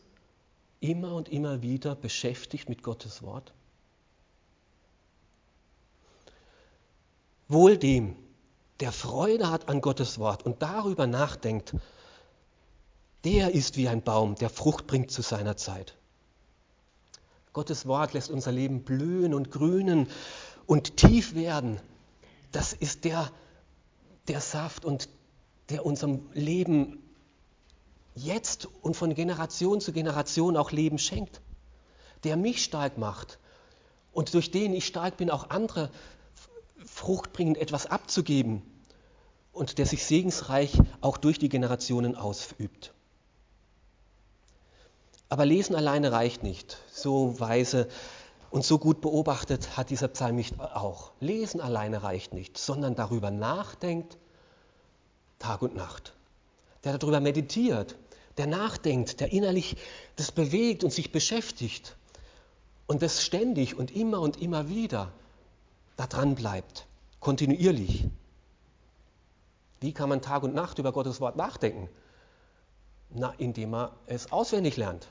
immer 0.79 1.13
und 1.15 1.29
immer 1.29 1.61
wieder 1.61 1.95
beschäftigt 1.95 2.69
mit 2.69 2.83
Gottes 2.83 3.23
Wort? 3.23 3.53
Wohl 7.47 7.77
dem, 7.77 8.15
der 8.79 8.91
Freude 8.91 9.49
hat 9.49 9.67
an 9.67 9.81
Gottes 9.81 10.19
Wort 10.19 10.45
und 10.45 10.61
darüber 10.61 11.05
nachdenkt, 11.05 11.75
der 13.25 13.53
ist 13.53 13.75
wie 13.75 13.89
ein 13.89 14.01
Baum, 14.01 14.35
der 14.35 14.49
Frucht 14.49 14.87
bringt 14.87 15.11
zu 15.11 15.21
seiner 15.21 15.57
Zeit. 15.57 15.95
Gottes 17.51 17.85
Wort 17.85 18.13
lässt 18.13 18.29
unser 18.29 18.51
Leben 18.51 18.83
blühen 18.83 19.33
und 19.33 19.51
grünen 19.51 20.07
und 20.65 20.95
tief 20.97 21.35
werden. 21.35 21.79
Das 22.51 22.73
ist 22.73 23.03
der, 23.03 23.29
der 24.27 24.39
Saft 24.39 24.85
und 24.85 25.09
der 25.69 25.85
unserem 25.85 26.29
Leben 26.33 27.03
jetzt 28.15 28.67
und 28.81 28.95
von 28.95 29.13
Generation 29.13 29.81
zu 29.81 29.91
Generation 29.91 30.55
auch 30.55 30.71
Leben 30.71 30.99
schenkt, 30.99 31.41
der 32.23 32.37
mich 32.37 32.63
stark 32.63 32.97
macht 32.97 33.39
und 34.13 34.33
durch 34.33 34.51
den 34.51 34.73
ich 34.73 34.85
stark 34.85 35.17
bin, 35.17 35.29
auch 35.29 35.49
andere 35.49 35.91
fruchtbringend 36.85 37.57
etwas 37.57 37.85
abzugeben 37.85 38.61
und 39.59 39.77
der 39.77 39.85
sich 39.85 40.05
segensreich 40.05 40.71
auch 41.01 41.17
durch 41.17 41.37
die 41.37 41.49
Generationen 41.49 42.15
ausübt. 42.15 42.93
Aber 45.27 45.45
lesen 45.45 45.75
alleine 45.75 46.13
reicht 46.13 46.43
nicht. 46.43 46.77
So 46.89 47.39
weise 47.41 47.89
und 48.51 48.63
so 48.63 48.79
gut 48.79 49.01
beobachtet 49.01 49.75
hat 49.75 49.89
dieser 49.89 50.07
Psalmist 50.07 50.57
auch. 50.61 51.11
Lesen 51.19 51.59
alleine 51.59 52.03
reicht 52.03 52.33
nicht, 52.33 52.57
sondern 52.57 52.95
darüber 52.95 53.31
nachdenkt 53.31 54.17
Tag 55.39 55.61
und 55.61 55.75
Nacht. 55.75 56.13
Der 56.85 56.97
darüber 56.97 57.19
meditiert, 57.19 57.97
der 58.37 58.47
nachdenkt, 58.47 59.19
der 59.19 59.33
innerlich 59.33 59.75
das 60.15 60.31
bewegt 60.31 60.85
und 60.85 60.93
sich 60.93 61.11
beschäftigt 61.11 61.97
und 62.87 63.01
das 63.01 63.23
ständig 63.23 63.77
und 63.77 63.91
immer 63.91 64.21
und 64.21 64.41
immer 64.41 64.69
wieder 64.69 65.11
da 65.97 66.07
dran 66.07 66.35
bleibt, 66.35 66.87
kontinuierlich. 67.19 68.07
Wie 69.79 69.93
kann 69.93 70.09
man 70.09 70.21
Tag 70.21 70.43
und 70.43 70.53
Nacht 70.53 70.79
über 70.79 70.91
Gottes 70.91 71.21
Wort 71.21 71.35
nachdenken? 71.35 71.89
Na, 73.09 73.33
indem 73.37 73.71
man 73.71 73.89
es 74.05 74.31
auswendig 74.31 74.77
lernt 74.77 75.07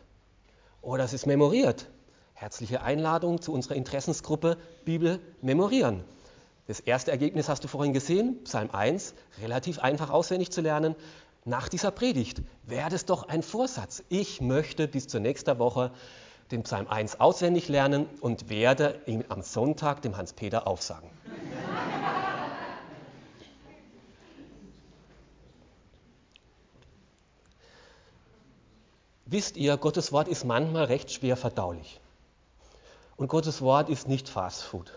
oder 0.83 1.05
es 1.05 1.13
ist 1.13 1.27
memoriert. 1.27 1.89
Herzliche 2.35 2.83
Einladung 2.83 3.41
zu 3.41 3.53
unserer 3.53 3.75
Interessensgruppe 3.75 4.57
Bibel 4.85 5.21
memorieren. 5.43 6.05
Das 6.67 6.81
erste 6.81 7.11
Ergebnis 7.11 7.49
hast 7.49 7.65
du 7.65 7.69
vorhin 7.69 7.93
gesehen, 7.93 8.45
Psalm 8.45 8.71
1, 8.71 9.15
relativ 9.41 9.81
einfach 9.81 10.11
auswendig 10.11 10.53
zu 10.53 10.61
lernen. 10.61 10.95
Nach 11.45 11.69
dieser 11.69 11.91
Predigt 11.91 12.43
wäre 12.63 12.95
es 12.95 13.07
doch 13.07 13.29
ein 13.29 13.43
Vorsatz. 13.43 14.05
Ich 14.11 14.41
möchte 14.41 14.87
bis 14.87 15.09
zur 15.09 15.21
nächsten 15.21 15.59
Woche 15.59 15.91
den 16.53 16.63
Psalm 16.63 16.87
1 16.87 17.21
auswendig 17.21 17.69
lernen 17.69 18.07
und 18.21 18.51
werde 18.51 19.01
ihn 19.07 19.25
am 19.31 19.43
Sonntag 19.43 20.03
dem 20.03 20.17
Hans-Peter 20.17 20.67
aufsagen. 20.67 21.11
Wisst 29.31 29.59
ihr, 29.59 29.77
Gottes 29.77 30.11
Wort 30.11 30.27
ist 30.27 30.45
manchmal 30.45 30.85
recht 30.85 31.11
schwer 31.11 31.37
verdaulich. 31.37 32.01
Und 33.19 33.29
Gottes 33.29 33.61
Wort 33.61 33.91
ist 33.91 34.09
nicht 34.09 34.27
Fast 34.27 34.63
Food, 34.63 34.91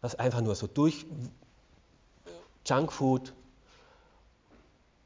was 0.00 0.16
einfach 0.16 0.40
nur 0.40 0.56
so 0.56 0.66
durch 0.66 1.06
Junkfood 2.66 3.32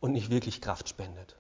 und 0.01 0.13
nicht 0.13 0.31
wirklich 0.31 0.63
Kraft 0.63 0.89
spendet. 0.89 1.37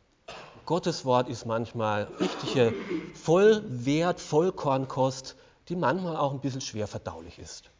Gottes 0.66 1.06
Wort 1.06 1.30
ist 1.30 1.46
manchmal 1.46 2.04
richtige 2.20 2.74
Vollwert, 3.14 4.20
Vollkornkost, 4.20 5.34
die 5.70 5.76
manchmal 5.76 6.18
auch 6.18 6.32
ein 6.32 6.40
bisschen 6.40 6.60
schwer 6.60 6.88
verdaulich 6.88 7.38
ist. 7.38 7.70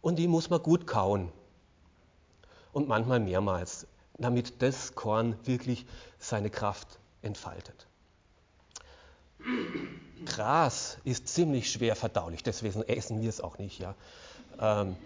Und 0.00 0.16
die 0.16 0.26
muss 0.26 0.50
man 0.50 0.60
gut 0.60 0.88
kauen. 0.88 1.30
Und 2.72 2.88
manchmal 2.88 3.20
mehrmals 3.20 3.86
damit 4.18 4.62
das 4.62 4.94
Korn 4.94 5.36
wirklich 5.44 5.86
seine 6.18 6.50
Kraft 6.50 6.98
entfaltet. 7.22 7.86
Gras 10.24 10.98
ist 11.04 11.28
ziemlich 11.28 11.70
schwer 11.70 11.94
verdaulich, 11.94 12.42
deswegen 12.42 12.82
essen 12.82 13.20
wir 13.20 13.28
es 13.28 13.40
auch 13.40 13.58
nicht. 13.58 13.78
Ja. 13.78 13.94
Ähm, 14.58 14.96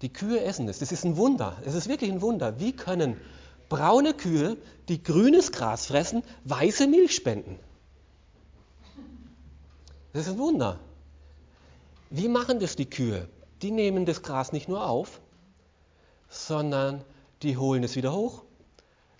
die 0.00 0.12
Kühe 0.12 0.40
essen 0.40 0.68
es. 0.68 0.78
Das 0.78 0.92
ist 0.92 1.04
ein 1.04 1.16
Wunder. 1.16 1.60
Es 1.64 1.74
ist 1.74 1.88
wirklich 1.88 2.10
ein 2.10 2.22
Wunder. 2.22 2.58
Wie 2.58 2.72
können 2.72 3.20
braune 3.68 4.14
Kühe, 4.14 4.56
die 4.88 5.02
grünes 5.02 5.52
Gras 5.52 5.86
fressen, 5.86 6.22
weiße 6.44 6.86
Milch 6.86 7.14
spenden? 7.14 7.58
Das 10.12 10.26
ist 10.26 10.34
ein 10.34 10.38
Wunder. 10.38 10.78
Wie 12.10 12.28
machen 12.28 12.60
das 12.60 12.76
die 12.76 12.88
Kühe? 12.88 13.28
Die 13.62 13.70
nehmen 13.70 14.06
das 14.06 14.22
Gras 14.22 14.52
nicht 14.52 14.68
nur 14.68 14.86
auf, 14.86 15.20
sondern 16.28 17.04
die 17.42 17.56
holen 17.56 17.82
es 17.84 17.96
wieder 17.96 18.12
hoch 18.12 18.44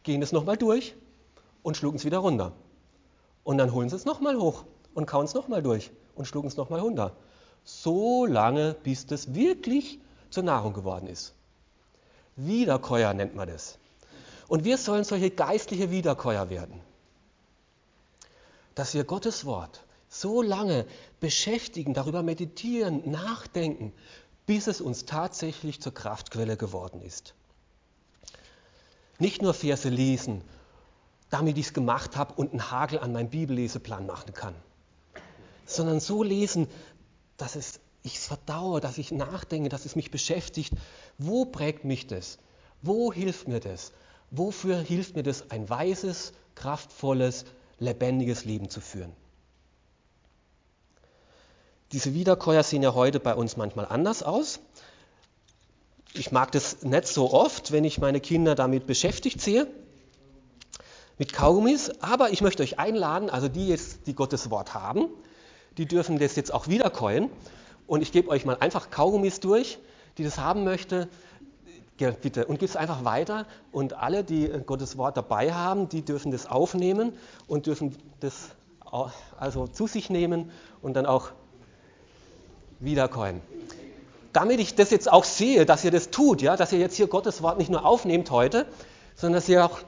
gehen 0.03 0.23
es 0.23 0.33
nochmal 0.33 0.57
durch 0.57 0.95
und 1.63 1.77
schlucken 1.77 1.99
es 1.99 2.05
wieder 2.05 2.19
runter. 2.19 2.53
Und 3.45 3.59
dann 3.59 3.73
holen 3.73 3.89
sie 3.89 3.97
es 3.97 4.05
nochmal 4.05 4.37
hoch 4.37 4.65
und 4.95 5.07
kauen 5.07 5.25
es 5.25 5.35
nochmal 5.35 5.63
durch 5.63 5.91
und 6.15 6.27
schlucken 6.27 6.49
es 6.49 6.57
nochmal 6.57 6.81
runter. 6.81 7.17
So 7.65 8.27
lange, 8.27 8.75
bis 8.83 9.07
das 9.07 9.35
wirklich 9.35 9.99
zur 10.31 10.43
Nahrung 10.43 10.73
geworden 10.73 11.07
ist. 11.07 11.35
Wiederkäuer 12.37 13.15
nennt 13.15 13.35
man 13.35 13.49
das. 13.49 13.79
Und 14.49 14.65
wir 14.65 14.79
sollen 14.79 15.05
solche 15.05 15.31
geistliche 15.31 15.91
Wiederkäuer 15.91 16.51
werden. 16.51 16.81
Dass 18.75 18.95
wir 18.95 19.05
Gottes 19.05 19.45
Wort 19.45 19.85
so 20.09 20.43
lange 20.43 20.87
beschäftigen, 21.21 21.95
darüber 21.95 22.23
meditieren, 22.23 23.11
nachdenken, 23.11 23.93
bis 24.47 24.67
es 24.67 24.81
uns 24.81 25.07
tatsächlich 25.07 25.81
zur 25.81 25.95
Kraftquelle 25.95 26.57
geworden 26.57 27.01
ist. 27.01 27.35
Nicht 29.19 29.43
nur 29.43 29.55
Verse 29.55 29.89
lesen, 29.89 30.43
damit 31.31 31.57
ich 31.59 31.67
es 31.67 31.75
gemacht 31.75 32.17
habe 32.17 32.35
und 32.35 32.51
einen 32.51 32.71
Hagel 32.71 32.99
an 32.99 33.13
meinem 33.13 33.31
Bibelleseplan 33.31 34.07
machen 34.07 34.35
kann, 34.35 34.55
sondern 35.67 36.01
so 36.01 36.23
lesen, 36.23 36.69
dass 37.37 37.57
es, 37.57 37.81
ich 38.03 38.17
es 38.17 38.27
verdaue, 38.27 38.81
dass 38.81 38.99
ich 38.99 39.13
nachdenke, 39.13 39.69
dass 39.69 39.87
es 39.87 39.97
mich 39.97 40.11
beschäftigt. 40.11 40.75
Wo 41.19 41.45
prägt 41.45 41.85
mich 41.85 42.07
das? 42.07 42.39
Wo 42.83 43.13
hilft 43.13 43.49
mir 43.49 43.61
das? 43.61 43.93
Wofür 44.31 44.79
hilft 44.79 45.17
mir 45.17 45.23
das, 45.23 45.51
ein 45.51 45.69
weises, 45.69 46.33
kraftvolles, 46.55 47.45
lebendiges 47.79 48.45
Leben 48.45 48.71
zu 48.71 48.81
führen? 48.81 49.13
Diese 51.93 52.15
Wiederkäuer 52.15 52.63
sehen 52.63 52.83
ja 52.83 52.95
heute 52.95 53.21
bei 53.21 53.35
uns 53.35 53.57
manchmal 53.57 53.87
anders 53.87 54.23
aus 54.23 54.61
ich 56.15 56.33
mag 56.33 56.53
das 56.53 56.83
nicht 56.83 57.07
so 57.07 57.33
oft, 57.33 57.73
wenn 57.73 57.85
ich 57.85 57.99
meine 57.99 58.21
Kinder 58.21 58.55
damit 58.55 58.87
beschäftigt 58.87 59.41
sehe, 59.41 59.67
mit 61.19 61.33
Kaugummis, 61.33 61.91
aber 62.01 62.31
ich 62.31 62.43
möchte 62.43 62.63
euch 62.63 62.79
einladen, 62.79 63.31
also 63.31 63.49
die 63.49 63.69
jetzt, 63.69 64.07
die 64.07 64.15
Gottes 64.15 64.51
Wort 64.51 64.75
haben, 64.75 65.07
die 65.79 65.87
dürfen 65.87 66.19
das 66.19 66.37
jetzt 66.37 66.53
auch 66.53 66.69
wiederkäuen. 66.69 67.31
Und 67.87 68.03
ich 68.03 68.13
gebe 68.13 68.29
euch 68.29 68.45
mal 68.45 68.57
einfach 68.61 68.91
Kaugummis 68.91 69.41
durch, 69.41 69.79
die 70.19 70.25
das 70.25 70.39
haben 70.39 70.65
möchte, 70.65 71.09
bitte, 71.97 72.47
und 72.47 72.59
gebe 72.59 72.67
es 72.71 72.77
einfach 72.77 73.05
weiter. 73.05 73.47
Und 73.71 73.95
alle, 73.95 74.25
die 74.25 74.49
Gottes 74.67 74.97
Wort 74.97 75.17
dabei 75.17 75.53
haben, 75.53 75.89
die 75.89 76.03
dürfen 76.03 76.33
das 76.33 76.47
aufnehmen 76.47 77.13
und 77.47 77.67
dürfen 77.67 77.97
das 78.21 78.51
also 79.39 79.67
zu 79.67 79.87
sich 79.87 80.11
nehmen 80.11 80.51
und 80.83 80.95
dann 80.95 81.07
auch 81.07 81.31
wiederkäuen 82.81 83.41
damit 84.33 84.61
ich 84.61 84.75
das 84.75 84.91
jetzt 84.91 85.11
auch 85.11 85.25
sehe, 85.25 85.67
dass 85.67 85.85
ihr 85.85 85.91
das 85.91 86.11
tut, 86.11 86.43
ja, 86.43 86.57
dass 86.57 86.73
ihr 86.73 86.79
jetzt 86.79 86.97
hier 86.97 87.07
Gottes 87.07 87.43
Wort 87.43 87.59
nicht 87.59 87.71
nur 87.71 87.85
aufnehmt 87.85 88.31
heute, 88.31 88.67
sondern 89.15 89.41
dass 89.41 89.49
ihr 89.49 89.65
auch 89.65 89.81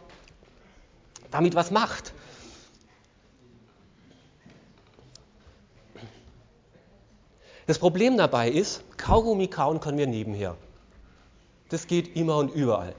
damit 1.31 1.55
was 1.55 1.71
macht. 1.71 2.13
Das 7.67 7.79
Problem 7.79 8.19
dabei 8.19 8.51
ist, 8.51 8.83
Kaugummi 8.99 9.49
kauen 9.49 9.81
können 9.81 9.97
wir 9.97 10.07
nebenher. 10.07 10.57
Das 11.71 11.87
geht 11.87 12.15
immer 12.15 12.37
und 12.37 12.51
überall. 12.55 12.95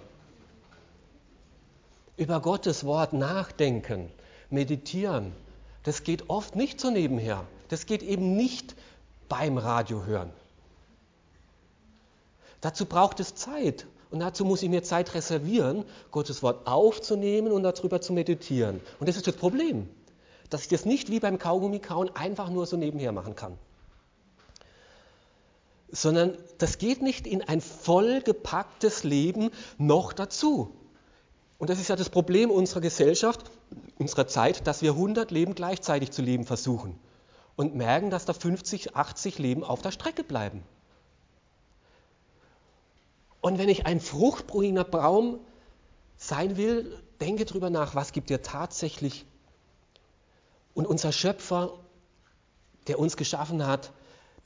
über 2.17 2.39
Gottes 2.39 2.85
Wort 2.85 3.13
nachdenken, 3.13 4.09
meditieren, 4.49 5.33
das 5.83 6.03
geht 6.03 6.29
oft 6.29 6.55
nicht 6.55 6.79
so 6.79 6.89
nebenher. 6.89 7.45
Das 7.69 7.85
geht 7.85 8.01
eben 8.03 8.35
nicht 8.35 8.75
beim 9.29 9.57
Radio 9.57 10.05
hören. 10.05 10.31
Dazu 12.65 12.87
braucht 12.87 13.19
es 13.19 13.35
Zeit. 13.35 13.85
Und 14.09 14.21
dazu 14.21 14.43
muss 14.43 14.63
ich 14.63 14.69
mir 14.69 14.81
Zeit 14.81 15.13
reservieren, 15.13 15.85
Gottes 16.09 16.41
Wort 16.41 16.65
aufzunehmen 16.65 17.51
und 17.51 17.61
darüber 17.61 18.01
zu 18.01 18.11
meditieren. 18.11 18.81
Und 18.99 19.07
das 19.07 19.17
ist 19.17 19.27
das 19.27 19.35
Problem, 19.35 19.87
dass 20.49 20.63
ich 20.63 20.69
das 20.69 20.83
nicht 20.83 21.11
wie 21.11 21.19
beim 21.19 21.37
Kaugummi 21.37 21.77
kauen 21.77 22.09
einfach 22.15 22.49
nur 22.49 22.65
so 22.65 22.75
nebenher 22.75 23.11
machen 23.11 23.35
kann. 23.35 23.59
Sondern 25.91 26.39
das 26.57 26.79
geht 26.79 27.03
nicht 27.03 27.27
in 27.27 27.43
ein 27.43 27.61
vollgepacktes 27.61 29.03
Leben 29.03 29.51
noch 29.77 30.11
dazu. 30.11 30.73
Und 31.59 31.69
das 31.69 31.79
ist 31.79 31.89
ja 31.89 31.95
das 31.95 32.09
Problem 32.09 32.49
unserer 32.49 32.81
Gesellschaft, 32.81 33.51
unserer 33.99 34.25
Zeit, 34.25 34.65
dass 34.65 34.81
wir 34.81 34.93
100 34.93 35.29
Leben 35.29 35.53
gleichzeitig 35.53 36.09
zu 36.09 36.23
leben 36.23 36.45
versuchen 36.45 36.97
und 37.57 37.75
merken, 37.75 38.09
dass 38.09 38.25
da 38.25 38.33
50, 38.33 38.95
80 38.95 39.37
Leben 39.37 39.63
auf 39.63 39.83
der 39.83 39.91
Strecke 39.91 40.23
bleiben. 40.23 40.63
Und 43.45 43.59
wenn 43.59 43.69
ich 43.69 43.85
ein 43.85 43.99
fruchtbringender 43.99 44.83
Baum 44.83 45.39
sein 46.17 46.57
will, 46.57 46.99
denke 47.21 47.45
darüber 47.45 47.69
nach, 47.69 47.93
was 47.93 48.11
gibt 48.11 48.31
dir 48.31 48.41
tatsächlich. 48.41 49.23
Und 50.73 50.87
unser 50.87 51.11
Schöpfer, 51.11 51.73
der 52.87 52.97
uns 52.97 53.17
geschaffen 53.17 53.67
hat, 53.67 53.91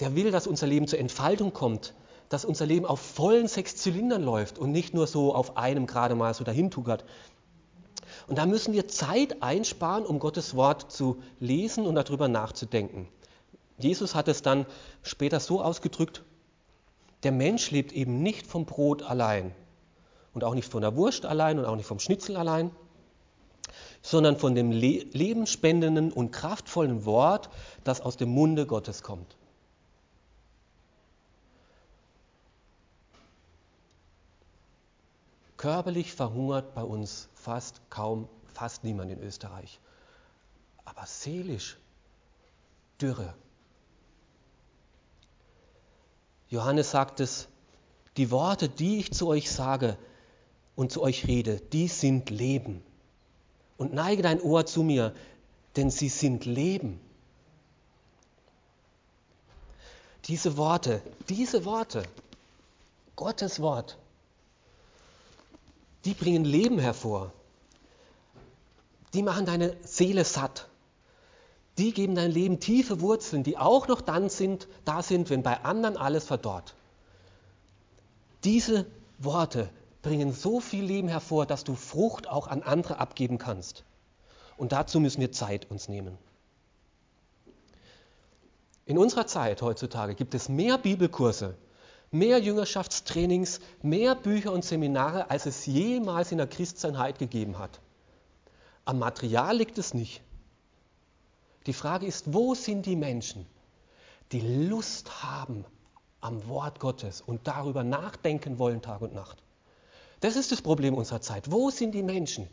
der 0.02 0.18
will, 0.18 0.32
dass 0.32 0.48
unser 0.48 0.68
Leben 0.68 0.86
zur 0.86 1.00
Entfaltung 1.00 1.54
kommt, 1.54 1.94
dass 2.28 2.44
unser 2.44 2.66
Leben 2.66 2.86
auf 2.86 3.00
vollen 3.00 3.48
sechs 3.48 3.78
Zylindern 3.78 4.22
läuft 4.22 4.60
und 4.60 4.74
nicht 4.74 4.94
nur 4.94 5.08
so 5.08 5.34
auf 5.34 5.56
einem 5.56 5.88
gerade 5.88 6.16
mal 6.16 6.34
so 6.34 6.44
dahin 6.44 6.70
tuckert. 6.70 7.06
Und 8.28 8.38
da 8.38 8.46
müssen 8.46 8.74
wir 8.74 8.90
Zeit 8.90 9.42
einsparen, 9.42 10.06
um 10.06 10.20
Gottes 10.20 10.56
Wort 10.56 10.92
zu 10.92 11.24
lesen 11.40 11.86
und 11.86 11.96
darüber 11.96 12.28
nachzudenken. 12.28 13.08
Jesus 13.78 14.14
hat 14.14 14.28
es 14.28 14.42
dann 14.42 14.66
später 15.04 15.40
so 15.40 15.62
ausgedrückt, 15.62 16.22
der 17.23 17.32
Mensch 17.32 17.71
lebt 17.71 17.91
eben 17.91 18.21
nicht 18.23 18.47
vom 18.47 18.65
Brot 18.65 19.03
allein 19.03 19.53
und 20.34 20.43
auch 20.43 20.53
nicht 20.53 20.69
von 20.69 20.82
der 20.82 20.95
Wurst 20.95 21.25
allein 21.25 21.60
und 21.60 21.65
auch 21.65 21.75
nicht 21.75 21.86
vom 21.86 21.99
Schnitzel 21.99 22.38
allein, 22.38 22.71
sondern 24.01 24.38
von 24.38 24.55
dem 24.55 24.71
lebensspendenden 24.71 26.12
und 26.12 26.32
kraftvollen 26.32 27.05
Wort, 27.05 27.49
das 27.84 28.01
aus 28.01 28.17
dem 28.17 28.29
Munde 28.29 28.65
Gottes 28.65 29.03
kommt. 29.03 29.36
Körperlich 35.58 36.13
verhungert 36.13 36.73
bei 36.73 36.84
uns 36.84 37.27
fast 37.34 37.82
kaum, 37.89 38.29
fast 38.53 38.86
niemand 38.86 39.12
in 39.12 39.21
Österreich. 39.21 39.82
Aber 40.86 41.05
seelisch 41.05 41.77
Dürre. 43.01 43.34
Johannes 46.50 46.92
sagt 46.92 47.20
es, 47.20 47.48
die 48.18 48.32
Worte, 48.32 48.70
die 48.70 49.00
ich 49.00 49.12
zu 49.12 49.28
euch 49.28 49.52
sage 49.52 49.98
und 50.76 50.92
zu 50.92 51.02
euch 51.02 51.28
rede, 51.28 51.62
die 51.72 51.88
sind 51.88 52.30
Leben. 52.30 52.84
Und 53.78 53.94
neige 53.94 54.24
dein 54.24 54.42
Ohr 54.42 54.66
zu 54.66 54.84
mir, 54.84 55.14
denn 55.76 55.90
sie 55.90 56.10
sind 56.10 56.46
Leben. 56.46 57.00
Diese 60.26 60.58
Worte, 60.58 61.02
diese 61.30 61.66
Worte, 61.66 62.04
Gottes 63.16 63.62
Wort, 63.62 63.98
die 66.06 66.14
bringen 66.14 66.46
Leben 66.46 66.80
hervor. 66.80 67.32
Die 69.14 69.24
machen 69.24 69.46
deine 69.46 69.76
Seele 69.84 70.24
satt. 70.24 70.68
Die 71.80 71.94
geben 71.94 72.13
dein 72.13 72.30
Leben 72.30 72.60
tiefe 72.60 73.00
Wurzeln, 73.00 73.44
die 73.44 73.58
auch 73.58 73.88
noch 73.88 74.02
dann 74.02 74.28
sind, 74.28 74.68
da 74.84 75.02
sind, 75.02 75.30
wenn 75.30 75.44
bei 75.44 75.63
anderen 75.63 75.96
alles 75.96 76.26
verdorrt. 76.26 76.76
Diese 78.44 78.86
Worte 79.18 79.70
bringen 80.02 80.34
so 80.34 80.60
viel 80.60 80.84
Leben 80.84 81.08
hervor, 81.08 81.46
dass 81.46 81.63
du 81.63 81.76
Frucht 81.76 82.28
auch 82.28 82.48
an 82.48 82.63
andere 82.63 83.00
abgeben 83.00 83.38
kannst. 83.38 83.86
Und 84.58 84.74
dazu 84.74 85.00
müssen 85.00 85.22
wir 85.22 85.32
Zeit 85.32 85.72
uns 85.72 85.88
nehmen. 85.88 86.18
In 88.86 88.98
unserer 88.98 89.26
Zeit 89.26 89.62
heutzutage 89.62 90.15
gibt 90.15 90.36
es 90.36 90.50
mehr 90.50 90.78
Bibelkurse, 90.78 91.56
mehr 92.12 92.39
Jüngerschaftstrainings, 92.39 93.62
mehr 93.82 94.15
Bücher 94.15 94.52
und 94.52 94.65
Seminare, 94.65 95.30
als 95.30 95.46
es 95.46 95.65
jemals 95.65 96.34
in 96.34 96.39
der 96.39 96.48
Christsein 96.48 96.98
gegeben 97.18 97.58
hat. 97.58 97.80
Am 98.84 99.00
Material 99.00 99.56
liegt 99.56 99.78
es 99.78 99.94
nicht. 99.94 100.22
Die 101.65 101.74
Frage 101.74 102.06
ist, 102.06 102.34
wo 102.34 102.56
sind 102.56 102.86
die 102.86 102.95
Menschen, 102.95 103.45
die 104.32 104.67
Lust 104.67 105.24
haben 105.24 105.65
am 106.22 106.48
Wort 106.48 106.80
Gottes 106.80 107.22
und 107.22 107.48
darüber 107.48 107.84
nachdenken 107.84 108.60
wollen 108.60 108.82
Tag 108.82 109.02
und 109.02 109.13
Nacht? 109.13 109.43
Das 110.22 110.36
ist 110.36 110.52
das 110.52 110.62
Problem 110.62 110.95
unserer 110.95 111.22
Zeit. 111.22 111.52
Wo 111.52 111.69
sind 111.69 111.93
die 111.93 112.04
Menschen, 112.04 112.50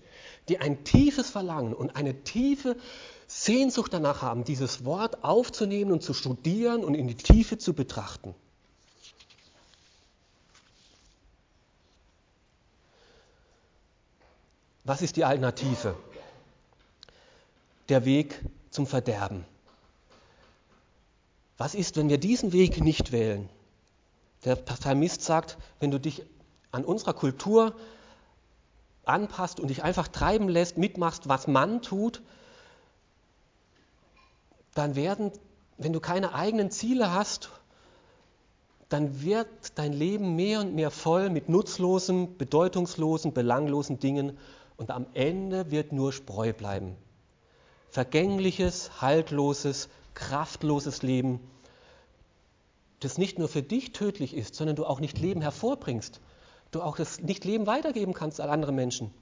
die 0.49 0.59
ein 0.59 0.85
tiefes 0.85 1.31
Verlangen 1.31 1.75
und 1.75 1.97
eine 1.97 2.23
tiefe 2.23 2.77
Sehnsucht 3.27 3.93
danach 3.93 4.23
haben, 4.23 4.45
dieses 4.45 4.85
Wort 4.85 5.25
aufzunehmen 5.25 5.91
und 5.91 6.03
zu 6.03 6.15
studieren 6.15 6.85
und 6.85 6.95
in 6.95 7.09
die 7.09 7.17
Tiefe 7.17 7.59
zu 7.59 7.75
betrachten? 7.75 8.35
Was 14.85 15.03
ist 15.03 15.17
die 15.17 15.25
Alternative? 15.25 15.97
Der 17.89 18.05
Weg 18.05 18.41
zum 18.77 18.87
Verderben. 18.87 19.47
Was 21.57 21.75
ist, 21.75 21.97
wenn 21.97 22.11
wir 22.11 22.19
diesen 22.19 22.53
Weg 22.53 22.85
nicht 22.85 23.11
wählen? 23.11 23.49
Der 24.45 24.55
Psalmist 24.55 25.23
sagt, 25.23 25.57
wenn 25.81 25.91
du 25.91 25.99
dich 25.99 26.23
an 26.73 26.85
unserer 26.85 27.15
Kultur 27.15 27.75
anpasst 29.07 29.61
und 29.61 29.69
dich 29.69 29.83
einfach 29.83 30.09
treiben 30.09 30.51
lässt, 30.51 30.77
mitmachst, 30.77 31.27
was 31.27 31.47
man 31.47 31.81
tut, 31.81 32.21
dann 34.75 34.95
werden, 34.95 35.33
wenn 35.79 35.95
du 35.95 36.01
keine 36.01 36.35
eigenen 36.35 36.71
Ziele 36.71 37.13
hast, 37.13 37.49
dann 38.91 39.23
wird 39.23 39.49
dein 39.77 39.95
Leben 39.95 40.37
mehr 40.37 40.61
und 40.61 40.75
mehr 40.75 40.91
voll 40.91 41.31
mit 41.31 41.49
nutzlosen, 41.49 42.37
bedeutungslosen, 42.37 43.33
belanglosen 43.33 43.99
Dingen 44.01 44.37
und 44.77 44.91
am 44.91 45.07
Ende 45.15 45.71
wird 45.71 45.93
nur 45.93 46.13
Spreu 46.13 46.53
bleiben. 46.53 46.95
Vergängliches, 47.97 49.01
haltloses, 49.01 49.89
kraftloses 50.13 51.01
Leben, 51.01 51.41
das 53.01 53.17
nicht 53.17 53.39
nur 53.39 53.49
für 53.49 53.63
dich 53.63 53.95
tödlich 53.95 54.37
ist, 54.37 54.55
sondern 54.55 54.77
du 54.77 54.85
auch 54.85 55.01
nicht 55.01 55.19
Leben 55.19 55.41
hervorbringst, 55.41 56.21
du 56.73 56.83
auch 56.83 56.99
das 56.99 57.23
nicht 57.23 57.47
Leben 57.47 57.67
weitergeben 57.67 58.13
kannst 58.13 58.39
an 58.39 58.51
andere 58.51 58.73
Menschen. 58.73 59.15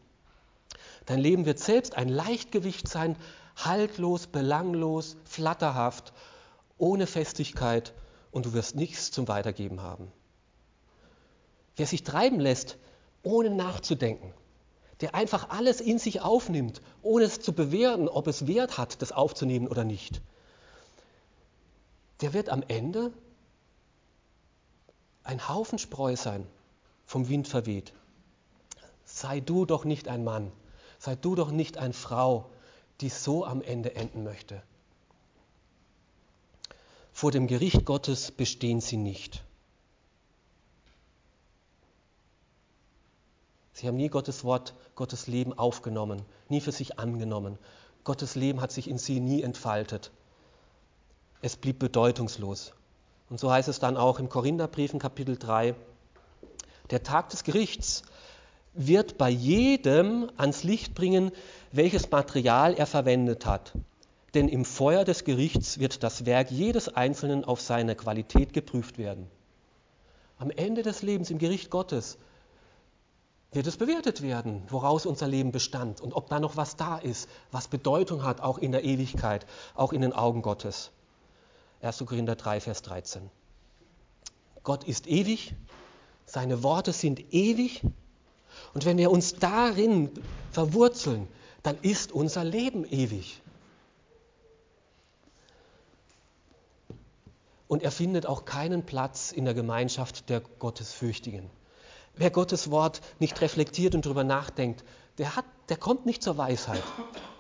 Dein 1.07 1.21
Leben 1.21 1.47
wird 1.47 1.61
selbst 1.61 1.97
ein 1.97 2.09
Leichtgewicht 2.09 2.89
sein, 2.89 3.15
haltlos, 3.55 4.27
belanglos, 4.27 5.19
flatterhaft, 5.25 6.13
ohne 6.77 7.07
Festigkeit 7.07 7.95
und 8.33 8.45
du 8.45 8.55
wirst 8.55 8.75
nichts 8.75 9.13
zum 9.13 9.29
Weitergeben 9.29 9.83
haben. 9.83 10.11
Wer 11.77 11.87
sich 11.87 12.03
treiben 12.03 12.41
lässt, 12.41 12.77
ohne 13.23 13.51
nachzudenken, 13.51 14.35
der 15.05 15.15
einfach 15.15 15.51
alles 15.51 15.83
in 15.83 15.99
sich 15.99 16.23
aufnimmt, 16.23 16.81
ohne 17.03 17.27
es 17.27 17.39
zu 17.39 17.53
bewerten, 17.53 18.09
ob 18.09 18.27
es 18.27 18.47
Wert 18.47 18.79
hat, 18.79 19.03
das 19.03 19.13
aufzunehmen 19.13 19.69
oder 19.69 19.85
nicht, 19.85 20.23
der 22.23 22.33
wird 22.33 22.49
am 22.49 22.65
Ende 22.69 23.13
ein 25.23 25.47
Haufen 25.47 25.79
Spreu 25.79 26.17
sein, 26.17 26.47
vom 27.05 27.29
Wind 27.29 27.49
verweht. 27.49 27.93
Sei 29.05 29.41
du 29.41 29.67
doch 29.67 29.85
nicht 29.85 30.09
ein 30.09 30.25
Mann, 30.25 30.51
sei 30.99 31.17
du 31.17 31.35
doch 31.35 31.51
nicht 31.51 31.77
eine 31.77 31.93
Frau, 31.93 32.49
die 33.03 33.11
so 33.11 33.45
am 33.45 33.61
Ende 33.61 33.95
enden 33.97 34.25
möchte. 34.25 34.63
Vor 37.13 37.31
dem 37.31 37.47
Gericht 37.47 37.85
Gottes 37.85 38.31
bestehen 38.31 38.81
sie 38.81 38.97
nicht. 38.97 39.45
Sie 43.75 43.89
haben 43.89 43.97
nie 43.97 44.09
Gottes 44.09 44.45
Wort, 44.45 44.73
Gottes 44.95 45.27
Leben 45.27 45.53
aufgenommen, 45.53 46.23
nie 46.49 46.61
für 46.61 46.73
sich 46.73 46.99
angenommen. 46.99 47.59
Gottes 48.05 48.37
Leben 48.37 48.61
hat 48.61 48.71
sich 48.71 48.89
in 48.89 48.99
sie 48.99 49.19
nie 49.19 49.43
entfaltet. 49.43 50.13
Es 51.43 51.57
blieb 51.57 51.81
bedeutungslos. 51.81 52.73
Und 53.29 53.41
so 53.41 53.51
heißt 53.51 53.69
es 53.69 53.81
dann 53.81 53.97
auch 53.97 54.21
im 54.21 54.29
Korintherbrief 54.29 54.93
in 54.93 55.01
Kapitel 55.01 55.37
3, 55.37 55.75
der 56.91 57.03
Tag 57.03 57.31
des 57.31 57.43
Gerichts 57.43 58.03
wird 58.75 59.19
bei 59.19 59.31
jedem 59.31 60.31
ans 60.37 60.63
Licht 60.63 60.95
bringen, 60.95 61.33
welches 61.73 62.11
Material 62.11 62.75
er 62.75 62.87
verwendet 62.87 63.45
hat. 63.45 63.73
Denn 64.35 64.49
im 64.49 64.65
Feuer 64.65 65.05
des 65.05 65.25
Gerichts 65.25 65.81
wird 65.81 66.03
das 66.03 66.27
Werk 66.27 66.51
jedes 66.51 66.89
Einzelnen 66.89 67.45
auf 67.45 67.61
seine 67.61 67.97
Qualität 67.97 68.53
geprüft 68.53 68.99
werden. 68.99 69.29
Am 70.39 70.51
Ende 70.51 70.83
des 70.83 71.03
Lebens, 71.03 71.31
im 71.31 71.39
Gericht 71.39 71.71
Gottes, 71.71 72.19
wird 73.55 73.67
es 73.67 73.77
bewertet 73.77 74.23
werden, 74.23 74.63
woraus 74.69 75.07
unser 75.07 75.29
Leben 75.29 75.53
bestand 75.53 76.01
und 76.01 76.13
ob 76.13 76.29
da 76.29 76.41
noch 76.41 76.57
was 76.57 76.77
da 76.77 76.99
ist, 76.99 77.29
was 77.53 77.69
Bedeutung 77.69 78.25
hat, 78.25 78.41
auch 78.41 78.59
in 78.59 78.73
der 78.73 78.85
Ewigkeit, 78.85 79.47
auch 79.75 79.93
in 79.93 80.03
den 80.03 80.13
Augen 80.13 80.43
Gottes. 80.43 80.91
1. 81.81 81.99
Korinther 82.07 82.35
3, 82.35 82.61
Vers 82.61 82.83
13. 82.83 83.31
Gott 84.63 84.85
ist 84.85 85.07
ewig, 85.07 85.55
seine 86.27 86.63
Worte 86.63 86.93
sind 86.93 87.33
ewig 87.33 87.83
und 88.73 88.85
wenn 88.85 88.99
wir 88.99 89.11
uns 89.11 89.35
darin 89.35 90.11
verwurzeln, 90.51 91.29
dann 91.63 91.79
ist 91.83 92.13
unser 92.13 92.45
Leben 92.45 92.85
ewig. 92.85 93.41
Und 97.69 97.83
er 97.83 97.91
findet 97.91 98.27
auch 98.27 98.45
keinen 98.45 98.85
Platz 98.85 99.33
in 99.33 99.45
der 99.45 99.55
Gemeinschaft 99.55 100.29
der 100.29 100.41
Gottesfürchtigen. 100.41 101.51
Wer 102.17 102.31
Gottes 102.31 102.71
Wort 102.71 103.01
nicht 103.19 103.41
reflektiert 103.41 103.95
und 103.95 104.07
darüber 104.07 104.25
nachdenkt, 104.25 104.85
der, 105.19 105.37
hat, 105.37 105.45
der 105.69 105.77
kommt 105.77 106.07
nicht 106.07 106.23
zur 106.23 106.37
Weisheit. 106.39 106.83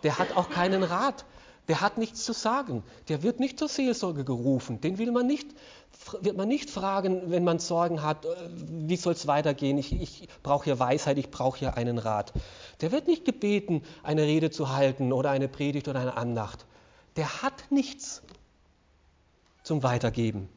Der 0.03 0.19
hat 0.19 0.37
auch 0.37 0.51
keinen 0.51 0.83
Rat. 0.83 1.25
Der 1.69 1.81
hat 1.81 1.97
nichts 1.97 2.25
zu 2.25 2.33
sagen. 2.33 2.83
Der 3.09 3.23
wird 3.23 3.41
nicht 3.41 3.59
zur 3.59 3.69
Seelsorge 3.69 4.25
gerufen. 4.25 4.81
Den 4.81 4.99
will 4.99 5.13
man 5.13 5.27
nicht, 5.27 5.47
wird 6.21 6.37
man 6.37 6.49
nicht 6.49 6.69
fragen, 6.69 7.31
wenn 7.31 7.43
man 7.43 7.59
Sorgen 7.59 8.03
hat, 8.03 8.27
äh, 8.27 8.29
wie 8.69 8.97
soll 8.97 9.15
es 9.15 9.27
weitergehen. 9.27 9.79
Ich, 9.79 9.93
ich 9.99 10.29
brauche 10.43 10.65
hier 10.65 10.79
Weisheit, 10.79 11.17
ich 11.17 11.31
brauche 11.31 11.59
hier 11.59 11.77
einen 11.77 11.99
Rat. 11.99 12.33
Der 12.83 12.93
wird 12.93 13.07
nicht 13.07 13.25
gebeten, 13.25 13.83
eine 14.03 14.23
Rede 14.23 14.51
zu 14.51 14.75
halten 14.75 15.13
oder 15.13 15.31
eine 15.31 15.49
Predigt 15.49 15.89
oder 15.89 16.01
eine 16.01 16.17
Andacht. 16.17 16.67
Der 17.17 17.43
hat 17.43 17.71
nichts 17.71 18.23
zum 19.63 19.83
Weitergeben. 19.83 20.51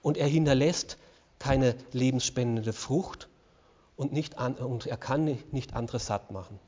Und 0.00 0.16
er 0.16 0.26
hinterlässt 0.26 0.96
keine 1.38 1.76
lebensspendende 1.92 2.72
Frucht 2.72 3.28
und, 3.96 4.12
nicht 4.12 4.38
an, 4.38 4.54
und 4.54 4.86
er 4.86 4.96
kann 4.96 5.38
nicht 5.52 5.74
andere 5.74 5.98
satt 5.98 6.30
machen. 6.30 6.58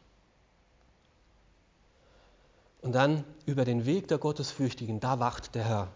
Und 2.81 2.93
dann 2.95 3.25
über 3.45 3.65
den 3.65 3.87
Weg 3.87 4.09
der 4.09 4.19
Gottesfürchtigen, 4.19 5.01
da 5.01 5.19
wacht 5.19 5.55
der 5.55 5.65
Herr. 5.65 5.89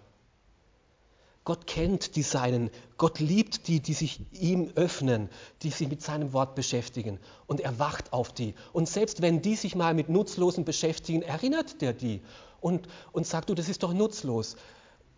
Gott 1.44 1.66
kennt 1.66 2.14
die 2.14 2.22
Seinen, 2.22 2.70
Gott 2.98 3.18
liebt 3.18 3.66
die, 3.66 3.80
die 3.80 3.94
sich 3.94 4.20
ihm 4.32 4.70
öffnen, 4.76 5.28
die 5.62 5.70
sich 5.70 5.88
mit 5.88 6.00
seinem 6.00 6.32
Wort 6.32 6.54
beschäftigen. 6.54 7.18
Und 7.46 7.60
er 7.60 7.80
wacht 7.80 8.12
auf 8.12 8.32
die. 8.32 8.54
Und 8.72 8.88
selbst 8.88 9.22
wenn 9.22 9.42
die 9.42 9.56
sich 9.56 9.74
mal 9.74 9.92
mit 9.92 10.08
Nutzlosen 10.08 10.64
beschäftigen, 10.64 11.22
erinnert 11.22 11.80
der 11.80 11.92
die 11.92 12.20
und, 12.60 12.86
und 13.10 13.26
sagt, 13.26 13.48
du, 13.50 13.54
das 13.54 13.68
ist 13.68 13.82
doch 13.82 13.92
nutzlos. 13.92 14.56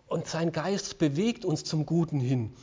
Und 0.06 0.26
sein 0.26 0.52
Geist 0.52 0.98
bewegt 0.98 1.44
uns 1.44 1.64
zum 1.64 1.84
Guten 1.84 2.20
hin 2.20 2.54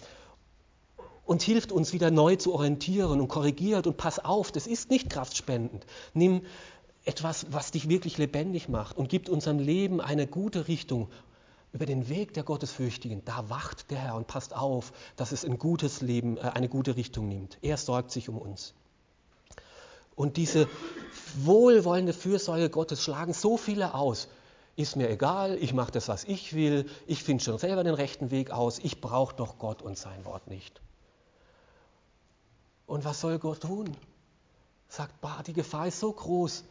und 1.25 1.41
hilft 1.41 1.71
uns 1.71 1.93
wieder 1.93 2.11
neu 2.11 2.35
zu 2.35 2.53
orientieren 2.53 3.21
und 3.21 3.27
korrigiert 3.27 3.87
und 3.87 3.97
pass 3.97 4.19
auf, 4.19 4.51
das 4.51 4.67
ist 4.67 4.89
nicht 4.89 5.09
kraftspendend. 5.09 5.85
Nimm 6.13 6.41
etwas, 7.05 7.47
was 7.51 7.71
dich 7.71 7.89
wirklich 7.89 8.17
lebendig 8.17 8.69
macht 8.69 8.97
und 8.97 9.09
gibt 9.09 9.29
unserem 9.29 9.59
Leben 9.59 10.01
eine 10.01 10.27
gute 10.27 10.67
Richtung 10.67 11.09
über 11.73 11.85
den 11.85 12.09
Weg 12.09 12.33
der 12.33 12.43
Gottesfürchtigen. 12.43 13.23
Da 13.25 13.49
wacht 13.49 13.91
der 13.91 13.99
Herr 13.99 14.15
und 14.15 14.27
passt 14.27 14.55
auf, 14.55 14.91
dass 15.15 15.31
es 15.31 15.45
ein 15.45 15.57
gutes 15.57 16.01
Leben, 16.01 16.37
äh, 16.37 16.41
eine 16.41 16.69
gute 16.69 16.95
Richtung 16.95 17.27
nimmt. 17.27 17.57
Er 17.61 17.77
sorgt 17.77 18.11
sich 18.11 18.29
um 18.29 18.37
uns. 18.37 18.73
Und 20.15 20.37
diese 20.37 20.67
wohlwollende 21.35 22.13
Fürsorge 22.13 22.69
Gottes 22.69 23.01
schlagen 23.03 23.33
so 23.33 23.57
viele 23.57 23.93
aus. 23.93 24.27
Ist 24.75 24.95
mir 24.95 25.09
egal, 25.09 25.57
ich 25.61 25.73
mache 25.73 25.91
das, 25.91 26.07
was 26.07 26.23
ich 26.23 26.53
will, 26.53 26.85
ich 27.07 27.23
finde 27.23 27.43
schon 27.43 27.57
selber 27.57 27.83
den 27.83 27.93
rechten 27.93 28.31
Weg 28.31 28.51
aus, 28.51 28.79
ich 28.79 29.01
brauche 29.01 29.35
doch 29.35 29.57
Gott 29.57 29.81
und 29.81 29.97
sein 29.97 30.23
Wort 30.25 30.47
nicht. 30.47 30.81
Und 32.91 33.05
was 33.05 33.21
soll 33.21 33.39
Gott 33.39 33.61
tun? 33.61 33.95
Sagt, 34.89 35.21
bah, 35.21 35.43
die 35.43 35.53
Gefahr 35.53 35.87
ist 35.87 36.01
so 36.01 36.11
groß, 36.11 36.65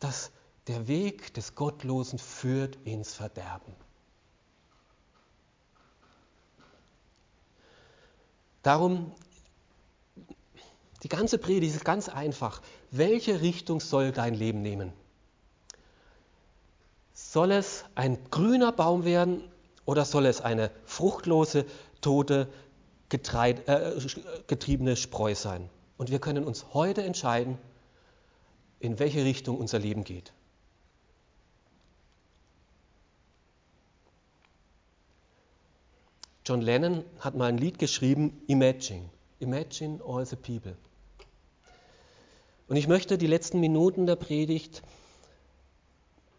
dass 0.00 0.30
der 0.66 0.86
Weg 0.86 1.32
des 1.32 1.54
Gottlosen 1.54 2.18
führt 2.18 2.76
ins 2.84 3.14
Verderben. 3.14 3.72
Darum, 8.62 9.12
die 11.02 11.08
ganze 11.08 11.38
Predigt 11.38 11.74
ist 11.74 11.86
ganz 11.86 12.10
einfach. 12.10 12.60
Welche 12.90 13.40
Richtung 13.40 13.80
soll 13.80 14.12
dein 14.12 14.34
Leben 14.34 14.60
nehmen? 14.60 14.92
Soll 17.14 17.50
es 17.50 17.86
ein 17.94 18.18
grüner 18.30 18.72
Baum 18.72 19.06
werden 19.06 19.42
oder 19.86 20.04
soll 20.04 20.26
es 20.26 20.42
eine 20.42 20.70
fruchtlose, 20.84 21.64
tote, 22.02 22.52
Getreide, 23.08 23.66
äh, 23.66 24.00
getriebene 24.46 24.96
Spreu 24.96 25.34
sein. 25.34 25.68
Und 25.96 26.10
wir 26.10 26.18
können 26.18 26.44
uns 26.44 26.74
heute 26.74 27.02
entscheiden, 27.02 27.58
in 28.80 28.98
welche 28.98 29.24
Richtung 29.24 29.58
unser 29.58 29.78
Leben 29.78 30.04
geht. 30.04 30.32
John 36.44 36.60
Lennon 36.60 37.04
hat 37.18 37.34
mal 37.34 37.46
ein 37.46 37.58
Lied 37.58 37.78
geschrieben, 37.78 38.40
Imagine. 38.46 39.08
Imagine 39.40 40.00
all 40.06 40.24
the 40.24 40.36
people. 40.36 40.76
Und 42.68 42.76
ich 42.76 42.88
möchte 42.88 43.18
die 43.18 43.26
letzten 43.26 43.60
Minuten 43.60 44.06
der 44.06 44.16
Predigt 44.16 44.82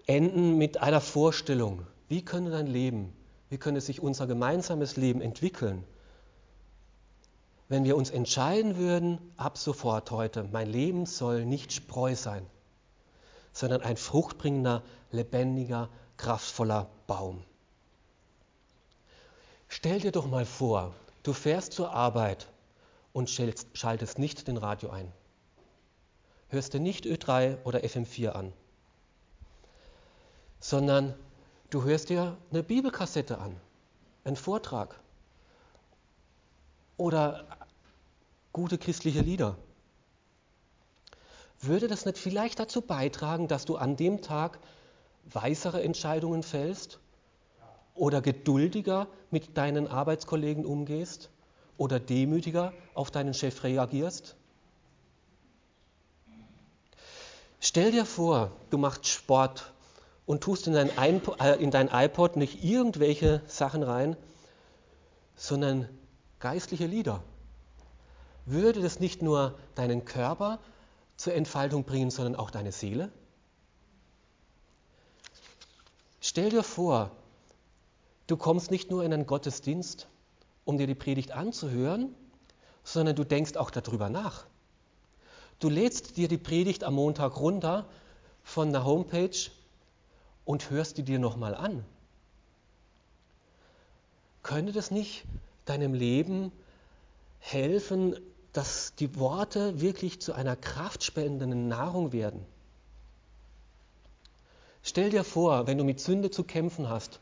enden 0.05 0.57
mit 0.57 0.77
einer 0.77 1.01
Vorstellung. 1.01 1.85
Wie 2.07 2.23
könnte 2.23 2.51
dein 2.51 2.67
Leben, 2.67 3.13
wie 3.49 3.57
könnte 3.57 3.81
sich 3.81 4.01
unser 4.01 4.27
gemeinsames 4.27 4.95
Leben 4.95 5.21
entwickeln, 5.21 5.83
wenn 7.69 7.83
wir 7.83 7.97
uns 7.97 8.09
entscheiden 8.09 8.77
würden, 8.77 9.19
ab 9.35 9.57
sofort 9.57 10.11
heute, 10.11 10.43
mein 10.51 10.69
Leben 10.69 11.05
soll 11.05 11.45
nicht 11.45 11.73
Spreu 11.73 12.15
sein, 12.15 12.45
sondern 13.51 13.81
ein 13.81 13.97
fruchtbringender, 13.97 14.83
lebendiger, 15.11 15.89
kraftvoller 16.15 16.89
Baum. 17.07 17.43
Stell 19.67 19.99
dir 19.99 20.11
doch 20.11 20.27
mal 20.27 20.45
vor, 20.45 20.93
du 21.23 21.33
fährst 21.33 21.73
zur 21.73 21.91
Arbeit 21.91 22.47
und 23.11 23.29
schaltest 23.29 24.17
nicht 24.17 24.47
den 24.47 24.57
Radio 24.57 24.89
ein. 24.89 25.11
Hörst 26.49 26.73
du 26.73 26.79
nicht 26.79 27.05
Ö3 27.05 27.57
oder 27.65 27.79
FM4 27.79 28.29
an, 28.29 28.53
sondern 30.61 31.13
du 31.69 31.83
hörst 31.83 32.09
dir 32.09 32.37
eine 32.51 32.63
Bibelkassette 32.63 33.39
an, 33.39 33.59
einen 34.23 34.37
Vortrag 34.37 34.97
oder 36.97 37.45
gute 38.51 38.77
christliche 38.77 39.21
Lieder. 39.21 39.55
Würde 41.61 41.87
das 41.87 42.05
nicht 42.05 42.17
vielleicht 42.17 42.59
dazu 42.59 42.81
beitragen, 42.81 43.47
dass 43.47 43.65
du 43.65 43.77
an 43.77 43.95
dem 43.95 44.21
Tag 44.21 44.59
weisere 45.25 45.81
Entscheidungen 45.81 46.43
fällst 46.43 46.99
oder 47.95 48.21
geduldiger 48.21 49.07
mit 49.31 49.57
deinen 49.57 49.87
Arbeitskollegen 49.87 50.65
umgehst 50.65 51.29
oder 51.77 51.99
demütiger 51.99 52.73
auf 52.93 53.11
deinen 53.11 53.33
Chef 53.33 53.63
reagierst? 53.63 54.35
Stell 57.59 57.91
dir 57.91 58.05
vor, 58.05 58.51
du 58.69 58.77
machst 58.77 59.07
Sport 59.07 59.73
und 60.27 60.41
tust 60.41 60.67
in 60.67 60.73
dein, 60.73 60.91
iPod, 60.97 61.41
äh, 61.41 61.55
in 61.55 61.71
dein 61.71 61.89
iPod 61.91 62.35
nicht 62.37 62.63
irgendwelche 62.63 63.41
Sachen 63.47 63.81
rein, 63.81 64.15
sondern 65.35 65.89
geistliche 66.39 66.85
Lieder, 66.85 67.23
würde 68.45 68.81
das 68.81 68.99
nicht 68.99 69.21
nur 69.21 69.57
deinen 69.75 70.05
Körper 70.05 70.59
zur 71.17 71.33
Entfaltung 71.33 71.83
bringen, 71.83 72.11
sondern 72.11 72.35
auch 72.35 72.49
deine 72.49 72.71
Seele? 72.71 73.11
Stell 76.21 76.49
dir 76.49 76.63
vor, 76.63 77.11
du 78.27 78.37
kommst 78.37 78.71
nicht 78.71 78.91
nur 78.91 79.03
in 79.03 79.13
einen 79.13 79.25
Gottesdienst, 79.25 80.07
um 80.65 80.77
dir 80.77 80.87
die 80.87 80.95
Predigt 80.95 81.31
anzuhören, 81.31 82.13
sondern 82.83 83.15
du 83.15 83.23
denkst 83.23 83.57
auch 83.57 83.69
darüber 83.69 84.09
nach. 84.09 84.45
Du 85.59 85.69
lädst 85.69 86.17
dir 86.17 86.27
die 86.27 86.37
Predigt 86.37 86.83
am 86.83 86.93
Montag 86.93 87.37
runter 87.39 87.85
von 88.43 88.71
der 88.71 88.85
Homepage 88.85 89.49
und 90.45 90.69
hörst 90.69 90.97
die 90.97 91.03
dir 91.03 91.19
nochmal 91.19 91.55
an. 91.55 91.83
Könnte 94.43 94.71
das 94.71 94.91
nicht 94.91 95.25
deinem 95.69 95.93
Leben 95.93 96.51
helfen, 97.39 98.15
dass 98.53 98.95
die 98.95 99.19
Worte 99.19 99.81
wirklich 99.81 100.19
zu 100.19 100.33
einer 100.33 100.55
kraftspendenden 100.55 101.67
Nahrung 101.67 102.11
werden. 102.11 102.45
Stell 104.81 105.09
dir 105.09 105.23
vor, 105.23 105.67
wenn 105.67 105.77
du 105.77 105.83
mit 105.83 105.99
Sünde 105.99 106.31
zu 106.31 106.43
kämpfen 106.43 106.89
hast, 106.89 107.19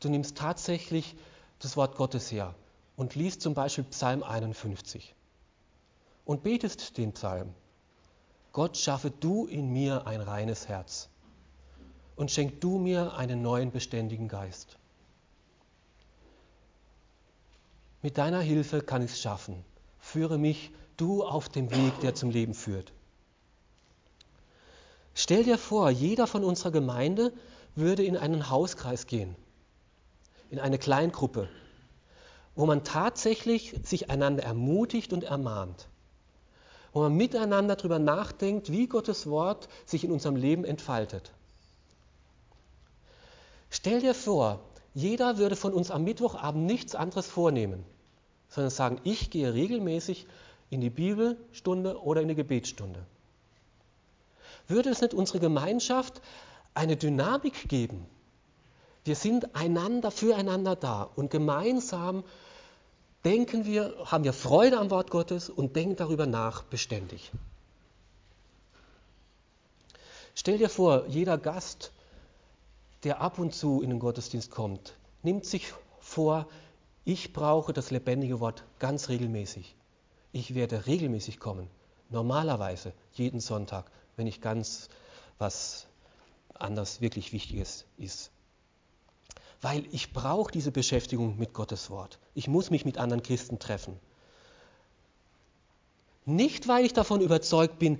du 0.00 0.08
nimmst 0.08 0.36
tatsächlich 0.36 1.16
das 1.58 1.76
Wort 1.76 1.96
Gottes 1.96 2.30
her 2.30 2.54
und 2.96 3.14
liest 3.14 3.42
zum 3.42 3.54
Beispiel 3.54 3.84
Psalm 3.84 4.22
51 4.22 5.14
und 6.24 6.42
betest 6.42 6.96
den 6.96 7.12
Psalm. 7.12 7.54
Gott 8.52 8.76
schaffe 8.76 9.10
du 9.10 9.46
in 9.46 9.72
mir 9.72 10.06
ein 10.06 10.20
reines 10.20 10.68
Herz 10.68 11.08
und 12.16 12.30
schenk 12.30 12.60
du 12.60 12.78
mir 12.78 13.14
einen 13.14 13.42
neuen 13.42 13.70
beständigen 13.70 14.28
Geist. 14.28 14.78
Mit 18.02 18.16
deiner 18.18 18.40
Hilfe 18.40 18.80
kann 18.80 19.02
ich 19.02 19.12
es 19.12 19.20
schaffen, 19.20 19.64
Führe 19.98 20.38
mich 20.38 20.70
du 20.96 21.24
auf 21.24 21.48
dem 21.48 21.70
Weg, 21.70 22.00
der 22.00 22.14
zum 22.14 22.30
Leben 22.30 22.54
führt. 22.54 22.92
Stell 25.14 25.44
dir 25.44 25.58
vor, 25.58 25.90
jeder 25.90 26.26
von 26.26 26.44
unserer 26.44 26.70
Gemeinde 26.70 27.32
würde 27.74 28.04
in 28.04 28.16
einen 28.16 28.50
Hauskreis 28.50 29.06
gehen, 29.06 29.36
in 30.50 30.60
eine 30.60 30.78
Kleingruppe, 30.78 31.48
wo 32.54 32.66
man 32.66 32.84
tatsächlich 32.84 33.74
sich 33.82 34.10
einander 34.10 34.44
ermutigt 34.44 35.12
und 35.12 35.24
ermahnt, 35.24 35.88
wo 36.92 37.00
man 37.00 37.14
miteinander 37.14 37.76
darüber 37.76 37.98
nachdenkt, 37.98 38.70
wie 38.70 38.86
Gottes 38.86 39.26
Wort 39.26 39.68
sich 39.86 40.04
in 40.04 40.12
unserem 40.12 40.36
Leben 40.36 40.64
entfaltet. 40.64 41.32
Stell 43.70 44.00
dir 44.00 44.14
vor, 44.14 44.60
jeder 44.94 45.38
würde 45.38 45.56
von 45.56 45.72
uns 45.72 45.90
am 45.90 46.04
Mittwochabend 46.04 46.66
nichts 46.66 46.94
anderes 46.94 47.26
vornehmen, 47.26 47.84
sondern 48.48 48.70
sagen, 48.70 49.00
ich 49.04 49.30
gehe 49.30 49.52
regelmäßig 49.54 50.26
in 50.70 50.80
die 50.80 50.90
Bibelstunde 50.90 52.02
oder 52.02 52.20
in 52.22 52.28
die 52.28 52.34
Gebetsstunde. 52.34 53.04
Würde 54.66 54.90
es 54.90 55.00
nicht 55.00 55.14
unsere 55.14 55.40
Gemeinschaft 55.40 56.20
eine 56.74 56.96
Dynamik 56.96 57.68
geben? 57.68 58.06
Wir 59.04 59.16
sind 59.16 59.54
einander, 59.54 60.10
füreinander 60.10 60.76
da 60.76 61.02
und 61.02 61.30
gemeinsam 61.30 62.24
denken 63.24 63.64
wir, 63.64 63.94
haben 64.04 64.24
wir 64.24 64.32
Freude 64.32 64.78
am 64.78 64.90
Wort 64.90 65.10
Gottes 65.10 65.48
und 65.48 65.76
denken 65.76 65.96
darüber 65.96 66.26
nach 66.26 66.62
beständig. 66.64 67.30
Stell 70.34 70.58
dir 70.58 70.68
vor, 70.68 71.06
jeder 71.08 71.36
Gast, 71.36 71.90
der 73.04 73.20
ab 73.20 73.38
und 73.38 73.54
zu 73.54 73.80
in 73.80 73.90
den 73.90 73.98
Gottesdienst 73.98 74.50
kommt, 74.50 74.94
nimmt 75.22 75.44
sich 75.44 75.72
vor, 76.00 76.46
ich 77.04 77.32
brauche 77.32 77.72
das 77.72 77.90
lebendige 77.90 78.40
Wort 78.40 78.64
ganz 78.78 79.08
regelmäßig. 79.08 79.74
Ich 80.32 80.54
werde 80.54 80.86
regelmäßig 80.86 81.38
kommen, 81.38 81.68
normalerweise 82.10 82.92
jeden 83.12 83.40
Sonntag, 83.40 83.90
wenn 84.16 84.26
nicht 84.26 84.42
ganz 84.42 84.88
was 85.38 85.86
anders 86.54 87.00
wirklich 87.00 87.32
Wichtiges 87.32 87.86
ist. 87.96 88.30
Weil 89.60 89.84
ich 89.92 90.12
brauche 90.12 90.52
diese 90.52 90.70
Beschäftigung 90.70 91.38
mit 91.38 91.52
Gottes 91.52 91.90
Wort. 91.90 92.18
Ich 92.34 92.48
muss 92.48 92.70
mich 92.70 92.84
mit 92.84 92.98
anderen 92.98 93.22
Christen 93.22 93.58
treffen. 93.58 93.98
Nicht, 96.26 96.68
weil 96.68 96.84
ich 96.84 96.92
davon 96.92 97.20
überzeugt 97.20 97.78
bin, 97.78 97.98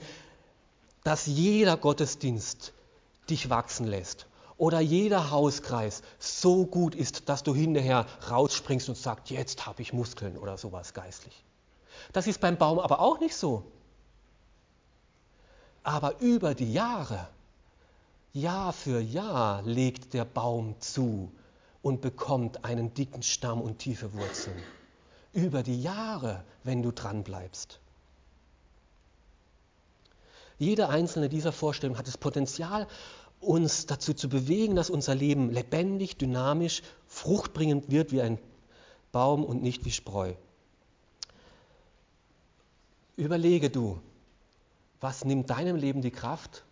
dass 1.03 1.27
jeder 1.27 1.77
Gottesdienst 1.77 2.73
dich 3.31 3.49
wachsen 3.49 3.87
lässt 3.87 4.27
oder 4.59 4.81
jeder 4.81 5.31
Hauskreis 5.31 6.03
so 6.19 6.67
gut 6.67 6.95
ist, 6.95 7.29
dass 7.29 7.45
du 7.45 7.55
hinterher 7.55 8.07
rausspringst 8.29 8.89
und 8.89 8.97
sagst, 8.97 9.31
jetzt 9.31 9.67
habe 9.67 9.81
ich 9.81 9.93
Muskeln 9.93 10.37
oder 10.37 10.59
sowas 10.59 10.93
geistlich. 10.93 11.45
Das 12.13 12.27
ist 12.27 12.41
beim 12.41 12.59
Baum 12.59 12.81
aber 12.81 13.01
auch 13.01 13.21
nicht 13.21 13.37
so. 13.37 13.65
Aber 15.85 16.21
über 16.21 16.55
die 16.55 16.73
Jahre, 16.73 17.29
Jahr 18.33 18.73
für 18.73 19.01
Jahr 19.01 19.63
legt 19.63 20.13
der 20.13 20.25
Baum 20.25 20.75
zu 20.81 21.33
und 21.81 22.01
bekommt 22.01 22.65
einen 22.65 22.93
dicken 22.93 23.23
Stamm 23.23 23.61
und 23.61 23.79
tiefe 23.79 24.13
Wurzeln. 24.13 24.61
Über 25.33 25.63
die 25.63 25.81
Jahre, 25.81 26.43
wenn 26.65 26.83
du 26.83 26.91
dran 26.91 27.23
bleibst. 27.23 27.79
Jede 30.59 30.89
einzelne 30.89 31.29
dieser 31.29 31.53
Vorstellungen 31.53 31.99
hat 31.99 32.09
das 32.09 32.19
Potenzial, 32.19 32.89
uns 33.41 33.87
dazu 33.87 34.15
zu 34.15 34.29
bewegen, 34.29 34.77
dass 34.77 34.91
unser 34.91 35.15
Leben 35.15 35.51
lebendig, 35.51 36.17
dynamisch, 36.17 36.83
fruchtbringend 37.07 37.91
wird 37.91 38.13
wie 38.13 38.21
ein 38.21 38.39
Baum 39.13 39.45
und 39.45 39.63
nicht 39.63 39.85
wie 39.85 39.91
Spreu. 39.91 40.35
Überlege 43.17 43.71
du, 43.71 44.01
was 45.01 45.25
nimmt 45.25 45.51
deinem 45.51 45.77
Leben 45.77 46.03
die 46.03 46.11
Kraft, 46.11 46.65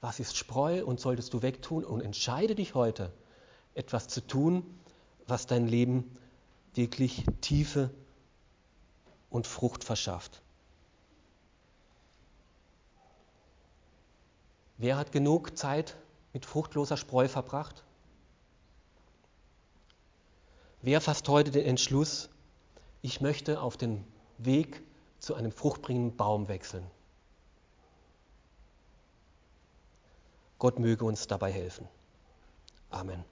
was 0.00 0.20
ist 0.20 0.36
Spreu 0.36 0.84
und 0.84 1.00
solltest 1.00 1.32
du 1.32 1.42
wegtun 1.42 1.84
und 1.84 2.00
entscheide 2.00 2.54
dich 2.54 2.74
heute, 2.74 3.12
etwas 3.74 4.08
zu 4.08 4.26
tun, 4.26 4.62
was 5.26 5.46
dein 5.46 5.66
Leben 5.66 6.16
wirklich 6.74 7.24
Tiefe 7.40 7.90
und 9.30 9.46
Frucht 9.46 9.84
verschafft. 9.84 10.42
Wer 14.78 14.96
hat 14.98 15.12
genug 15.12 15.56
Zeit 15.56 15.96
mit 16.36 16.44
fruchtloser 16.44 16.98
Spreu 16.98 17.28
verbracht? 17.28 17.82
Wer 20.82 21.00
fasst 21.00 21.26
heute 21.30 21.50
den 21.50 21.64
Entschluss, 21.64 22.28
ich 23.00 23.22
möchte 23.22 23.62
auf 23.62 23.78
den 23.78 24.04
Weg 24.36 24.82
zu 25.18 25.34
einem 25.34 25.50
fruchtbringenden 25.50 26.14
Baum 26.18 26.48
wechseln? 26.48 26.90
Gott 30.58 30.78
möge 30.78 31.06
uns 31.06 31.26
dabei 31.26 31.50
helfen. 31.50 31.88
Amen. 32.90 33.24